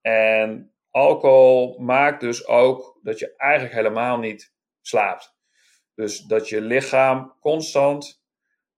[0.01, 5.36] En alcohol maakt dus ook dat je eigenlijk helemaal niet slaapt.
[5.95, 8.24] Dus dat je lichaam constant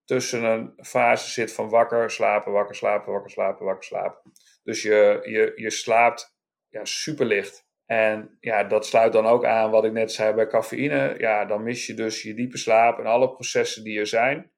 [0.06, 4.32] tussen een fase zit van wakker, slapen, wakker, slapen, wakker, slapen, wakker, slapen.
[4.64, 6.38] Dus je, je, je slaapt
[6.70, 7.68] ja, super licht.
[7.86, 11.16] En ja, dat sluit dan ook aan wat ik net zei bij cafeïne.
[11.18, 14.52] Ja, dan mis je dus je diepe slaap en alle processen die er zijn.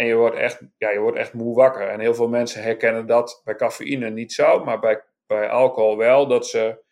[0.00, 1.88] En je wordt, echt, ja, je wordt echt moe wakker.
[1.88, 6.26] En heel veel mensen herkennen dat bij cafeïne niet zo, maar bij, bij alcohol wel.
[6.26, 6.84] Dat ze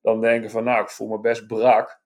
[0.00, 2.00] dan denken van nou, ik voel me best brak.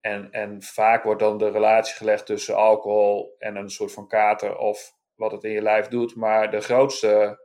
[0.00, 4.56] En, en vaak wordt dan de relatie gelegd tussen alcohol en een soort van kater
[4.56, 6.16] of wat het in je lijf doet.
[6.16, 7.40] Maar de grootste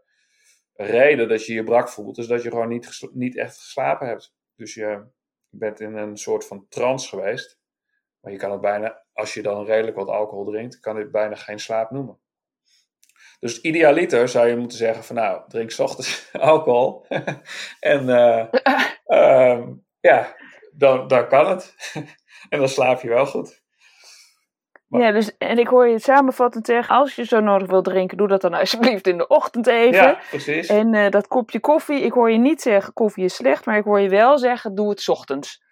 [0.73, 4.33] reden dat je je brak voelt, is dat je gewoon niet, niet echt geslapen hebt.
[4.55, 5.07] Dus je,
[5.49, 7.59] bent in een soort van trance geweest.
[8.19, 11.35] Maar je kan het bijna, als je dan redelijk wat alcohol drinkt, kan het bijna
[11.35, 12.19] geen slaap noemen.
[13.39, 17.05] Dus idealiter zou je moeten zeggen van nou, drink s ochtends alcohol.
[17.79, 18.45] en uh,
[19.99, 20.35] ja,
[20.71, 21.75] dan, dan kan het.
[22.49, 23.61] en dan slaap je wel goed.
[24.87, 28.17] Ja, dus, en ik hoor je het samenvattend zeggen, als je zo nodig wilt drinken,
[28.17, 30.03] doe dat dan alsjeblieft in de ochtend even.
[30.03, 30.67] Ja, precies.
[30.67, 33.83] En uh, dat kopje koffie, ik hoor je niet zeggen koffie is slecht, maar ik
[33.83, 35.63] hoor je wel zeggen, doe het ochtends.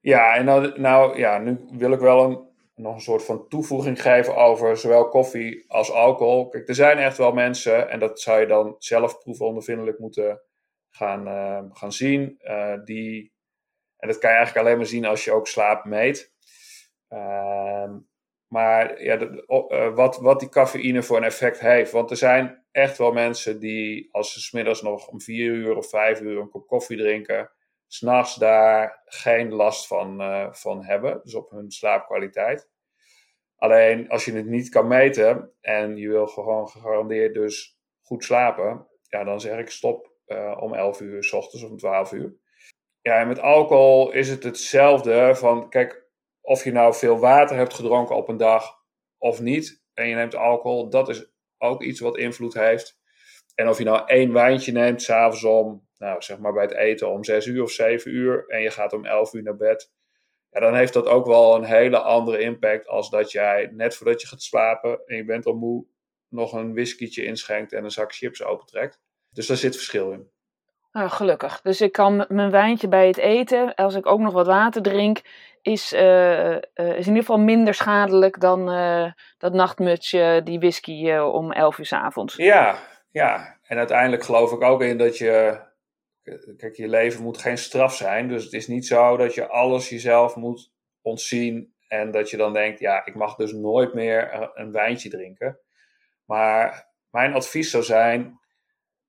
[0.00, 2.45] Ja, en nou, nou ja, nu wil ik wel een,
[2.76, 6.48] nog een soort van toevoeging geven over zowel koffie als alcohol.
[6.48, 10.40] Kijk, er zijn echt wel mensen, en dat zou je dan zelf proefondervindelijk moeten
[10.90, 13.32] gaan, uh, gaan zien, uh, die,
[13.96, 16.34] en dat kan je eigenlijk alleen maar zien als je ook slaap meet.
[17.08, 17.94] Uh,
[18.48, 21.92] maar ja, uh, wat, wat die cafeïne voor een effect heeft.
[21.92, 25.88] Want er zijn echt wel mensen die, als ze smiddags nog om vier uur of
[25.88, 27.50] vijf uur een kop koffie drinken,
[27.96, 31.20] s'nachts daar geen last van, uh, van hebben.
[31.22, 32.68] Dus op hun slaapkwaliteit.
[33.56, 38.86] Alleen als je het niet kan meten en je wil gewoon gegarandeerd dus goed slapen,
[39.02, 42.36] ja, dan zeg ik stop uh, om 11 uur s ochtends of om 12 uur.
[43.00, 45.34] Ja, en met alcohol is het hetzelfde.
[45.34, 46.06] Van kijk,
[46.40, 48.84] of je nou veel water hebt gedronken op een dag
[49.18, 52.98] of niet, en je neemt alcohol, dat is ook iets wat invloed heeft.
[53.54, 57.08] En of je nou één wijntje neemt, s'avonds om, nou zeg maar bij het eten
[57.08, 59.92] om 6 uur of 7 uur, en je gaat om 11 uur naar bed,
[60.50, 64.20] ja, dan heeft dat ook wel een hele andere impact als dat jij net voordat
[64.20, 65.86] je gaat slapen en je bent al moe,
[66.28, 69.00] nog een whiskietje inschenkt en een zak chips opentrekt.
[69.30, 70.30] Dus daar zit verschil in.
[70.92, 71.60] Nou, gelukkig.
[71.60, 75.20] Dus ik kan mijn wijntje bij het eten, als ik ook nog wat water drink,
[75.62, 81.10] is, uh, uh, is in ieder geval minder schadelijk dan uh, dat nachtmutsje, die whisky
[81.12, 82.36] om 11 uur s avonds.
[82.36, 82.78] Ja,
[83.10, 85.64] ja, en uiteindelijk geloof ik ook in dat je.
[86.56, 88.28] Kijk, je leven moet geen straf zijn.
[88.28, 91.74] Dus het is niet zo dat je alles jezelf moet ontzien.
[91.88, 95.60] En dat je dan denkt, ja, ik mag dus nooit meer een wijntje drinken.
[96.24, 98.40] Maar mijn advies zou zijn: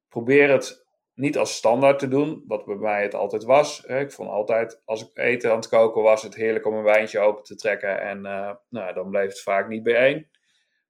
[0.09, 3.85] probeer het niet als standaard te doen, wat bij mij het altijd was.
[3.85, 7.19] Ik vond altijd, als ik eten aan het koken was, het heerlijk om een wijntje
[7.19, 8.01] open te trekken.
[8.01, 10.29] En uh, nou, dan bleef het vaak niet bijeen.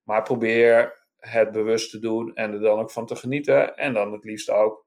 [0.03, 3.75] Maar probeer het bewust te doen en er dan ook van te genieten.
[3.77, 4.86] En dan het liefst ook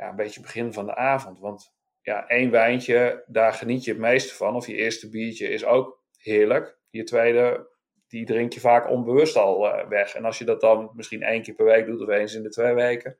[0.00, 1.38] ja, een beetje begin van de avond.
[1.38, 4.56] Want ja, één wijntje, daar geniet je het meeste van.
[4.56, 6.78] Of je eerste biertje is ook heerlijk.
[6.90, 7.68] Je tweede,
[8.08, 10.14] die drink je vaak onbewust al uh, weg.
[10.14, 12.48] En als je dat dan misschien één keer per week doet of eens in de
[12.48, 13.18] twee weken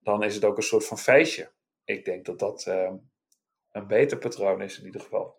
[0.00, 1.50] dan is het ook een soort van feestje.
[1.84, 2.90] Ik denk dat dat uh,
[3.70, 5.38] een beter patroon is in ieder geval.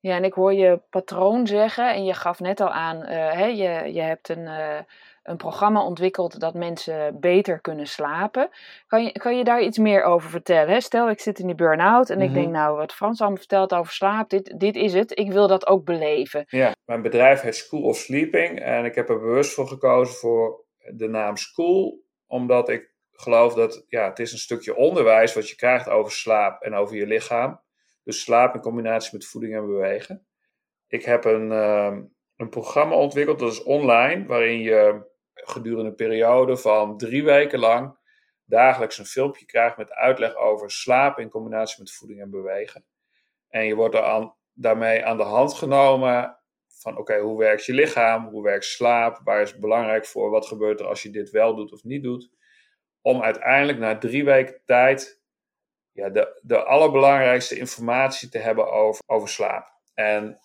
[0.00, 3.46] Ja, en ik hoor je patroon zeggen, en je gaf net al aan, uh, hè,
[3.46, 4.80] je, je hebt een, uh,
[5.28, 8.50] een programma ontwikkeld dat mensen beter kunnen slapen.
[8.86, 10.72] Kan je, kan je daar iets meer over vertellen?
[10.72, 10.80] Hè?
[10.80, 12.30] Stel, ik zit in die burn-out en mm -hmm.
[12.30, 15.48] ik denk, nou, wat Frans allemaal vertelt over slaap, dit, dit is het, ik wil
[15.48, 16.44] dat ook beleven.
[16.48, 20.64] Ja, mijn bedrijf heet School of Sleeping en ik heb er bewust voor gekozen voor
[20.94, 25.56] de naam School, omdat ik geloof dat ja, het is een stukje onderwijs wat je
[25.56, 27.60] krijgt over slaap en over je lichaam.
[28.04, 30.26] Dus slaap in combinatie met voeding en bewegen.
[30.86, 31.96] Ik heb een, uh,
[32.36, 35.06] een programma ontwikkeld, dat is online, waarin je
[35.44, 37.96] gedurende een periode van drie weken lang
[38.44, 42.84] dagelijks een filmpje krijgt met uitleg over slaap in combinatie met voeding en bewegen.
[43.48, 48.28] En je wordt aan, daarmee aan de hand genomen van oké, hoe werkt je lichaam,
[48.28, 51.56] hoe werkt slaap, waar is het belangrijk voor, wat gebeurt er als je dit wel
[51.56, 52.30] doet of niet doet
[53.00, 55.22] om uiteindelijk na drie weken tijd
[55.92, 59.72] ja, de, de allerbelangrijkste informatie te hebben over, over slaap.
[59.94, 60.38] En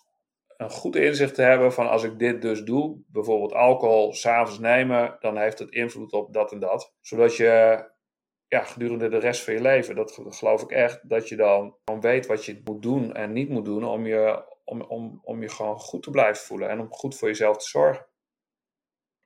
[0.56, 5.16] een goed inzicht te hebben van als ik dit dus doe, bijvoorbeeld alcohol s'avonds nemen,
[5.20, 6.94] dan heeft het invloed op dat en dat.
[7.00, 7.84] Zodat je
[8.48, 12.00] ja, gedurende de rest van je leven, dat geloof ik echt, dat je dan gewoon
[12.00, 15.48] weet wat je moet doen en niet moet doen om je, om, om, om je
[15.48, 18.06] gewoon goed te blijven voelen en om goed voor jezelf te zorgen.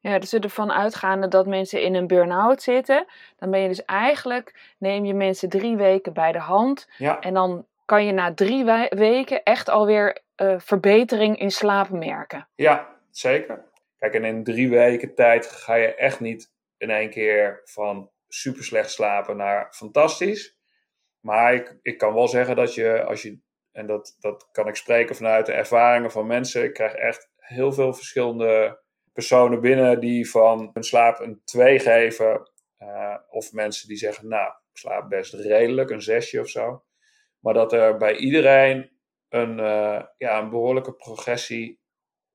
[0.00, 3.06] Ja, dus ervan uitgaande dat mensen in een burn-out zitten,
[3.36, 6.88] dan ben je dus eigenlijk, neem je mensen drie weken bij de hand.
[6.98, 7.20] Ja.
[7.20, 12.48] En dan kan je na drie weken echt alweer uh, verbetering in slaap merken.
[12.54, 13.64] Ja, zeker.
[13.98, 18.64] Kijk, en in drie weken tijd ga je echt niet in één keer van super
[18.64, 20.56] slecht slapen naar fantastisch.
[21.20, 23.40] Maar ik, ik kan wel zeggen dat je, als je,
[23.72, 27.72] en dat, dat kan ik spreken vanuit de ervaringen van mensen, ik krijg echt heel
[27.72, 28.82] veel verschillende
[29.12, 32.50] personen binnen die van hun slaap een 2 geven.
[32.78, 36.84] Uh, of mensen die zeggen, nou, ik slaap best redelijk, een zesje of zo.
[37.40, 38.97] Maar dat er bij iedereen
[39.28, 41.80] een, uh, ja, een behoorlijke progressie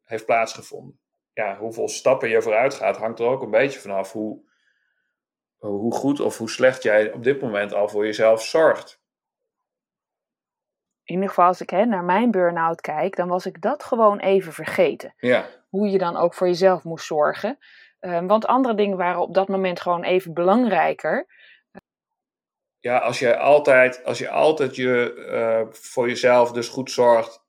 [0.04, 1.00] heeft plaatsgevonden.
[1.34, 4.52] Ja, hoeveel stappen je vooruit gaat, hangt er ook een beetje vanaf hoe,
[5.58, 9.02] hoe goed of hoe slecht jij op dit moment al voor jezelf zorgt.
[11.04, 14.20] in ieder geval als ik hè, naar mijn burn-out kijk, dan was ik dat gewoon
[14.20, 15.14] even vergeten.
[15.18, 15.46] Ja.
[15.70, 17.58] Hoe je dan ook voor jezelf moest zorgen.
[18.00, 21.28] Ehm, want andere dingen waren op dat moment gewoon even belangrijker.
[22.84, 27.44] Ja, als je altijd, als je, altijd je, eh, voor jezelf dus goed zorgt.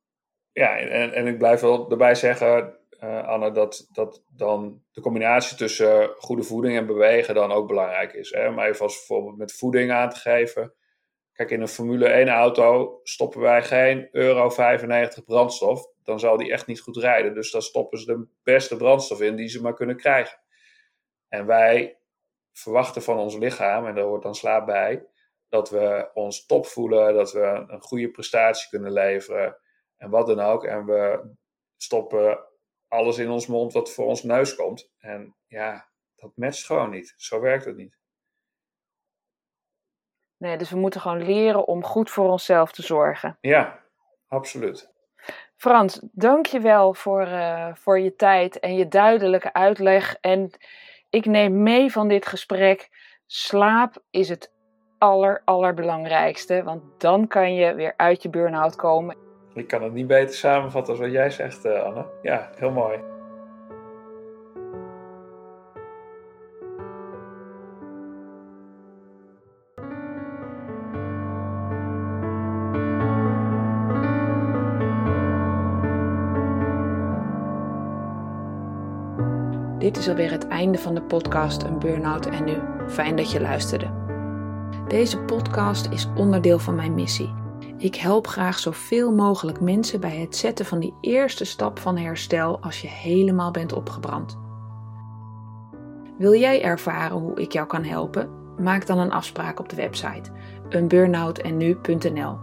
[0.52, 5.56] Ja, en, en ik blijf wel erbij zeggen, uh, Anne, dat, dat dan de combinatie
[5.56, 8.30] tussen goede voeding en bewegen dan ook belangrijk is.
[8.30, 8.48] Hè?
[8.48, 10.74] Om even als voorbeeld met voeding aan te geven.
[11.32, 15.86] Kijk, in een Formule 1 auto stoppen wij geen euro 95 brandstof.
[16.02, 17.34] Dan zal die echt niet goed rijden.
[17.34, 20.38] Dus dan stoppen ze de beste brandstof in die ze maar kunnen krijgen.
[21.28, 21.98] En wij
[22.52, 25.06] verwachten van ons lichaam, en daar hoort dan slaap bij,
[25.54, 29.56] dat we ons top voelen, dat we een goede prestatie kunnen leveren
[29.96, 30.64] en wat dan ook.
[30.64, 31.30] En we
[31.76, 32.38] stoppen
[32.88, 34.92] alles in ons mond wat voor ons neus komt.
[34.98, 37.14] En ja, dat matcht gewoon niet.
[37.16, 37.98] Zo werkt het niet.
[40.36, 43.38] Nee, dus we moeten gewoon leren om goed voor onszelf te zorgen.
[43.40, 43.84] Ja,
[44.28, 44.92] absoluut.
[45.56, 50.16] Frans, dank je wel voor, uh, voor je tijd en je duidelijke uitleg.
[50.20, 50.50] En
[51.10, 52.88] ik neem mee van dit gesprek,
[53.26, 54.53] slaap is het
[55.04, 56.62] aller, allerbelangrijkste.
[56.62, 59.16] Want dan kan je weer uit je burn-out komen.
[59.54, 62.06] Ik kan het niet beter samenvatten als wat jij zegt, eh, Anne.
[62.22, 62.98] Ja, heel mooi.
[79.78, 82.56] Dit is alweer het einde van de podcast Een Burnout en Nu.
[82.88, 84.03] Fijn dat je luisterde.
[84.88, 87.34] Deze podcast is onderdeel van mijn missie.
[87.78, 92.60] Ik help graag zoveel mogelijk mensen bij het zetten van die eerste stap van herstel
[92.60, 94.38] als je helemaal bent opgebrand.
[96.18, 98.30] Wil jij ervaren hoe ik jou kan helpen?
[98.58, 100.30] Maak dan een afspraak op de website
[100.68, 102.38] eenburnoutennu.nl.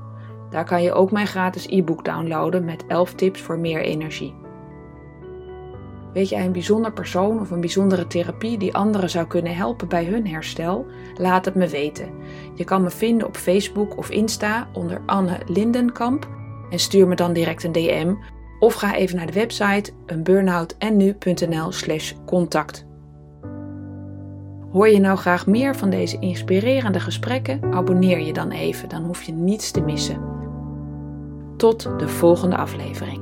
[0.49, 4.40] Daar kan je ook mijn gratis e-book downloaden met 11 tips voor meer energie.
[6.13, 10.05] Weet jij een bijzonder persoon of een bijzondere therapie die anderen zou kunnen helpen bij
[10.05, 10.85] hun herstel?
[11.15, 12.09] Laat het me weten.
[12.55, 16.27] Je kan me vinden op Facebook of Insta onder Anne Lindenkamp
[16.69, 18.13] en stuur me dan direct een DM
[18.59, 22.85] of ga even naar de website eenburnoutennu.nl slash contact.
[24.71, 27.73] Hoor je nou graag meer van deze inspirerende gesprekken?
[27.73, 30.21] Abonneer je dan even, dan hoef je niets te missen.
[31.57, 33.20] Tot de volgende aflevering.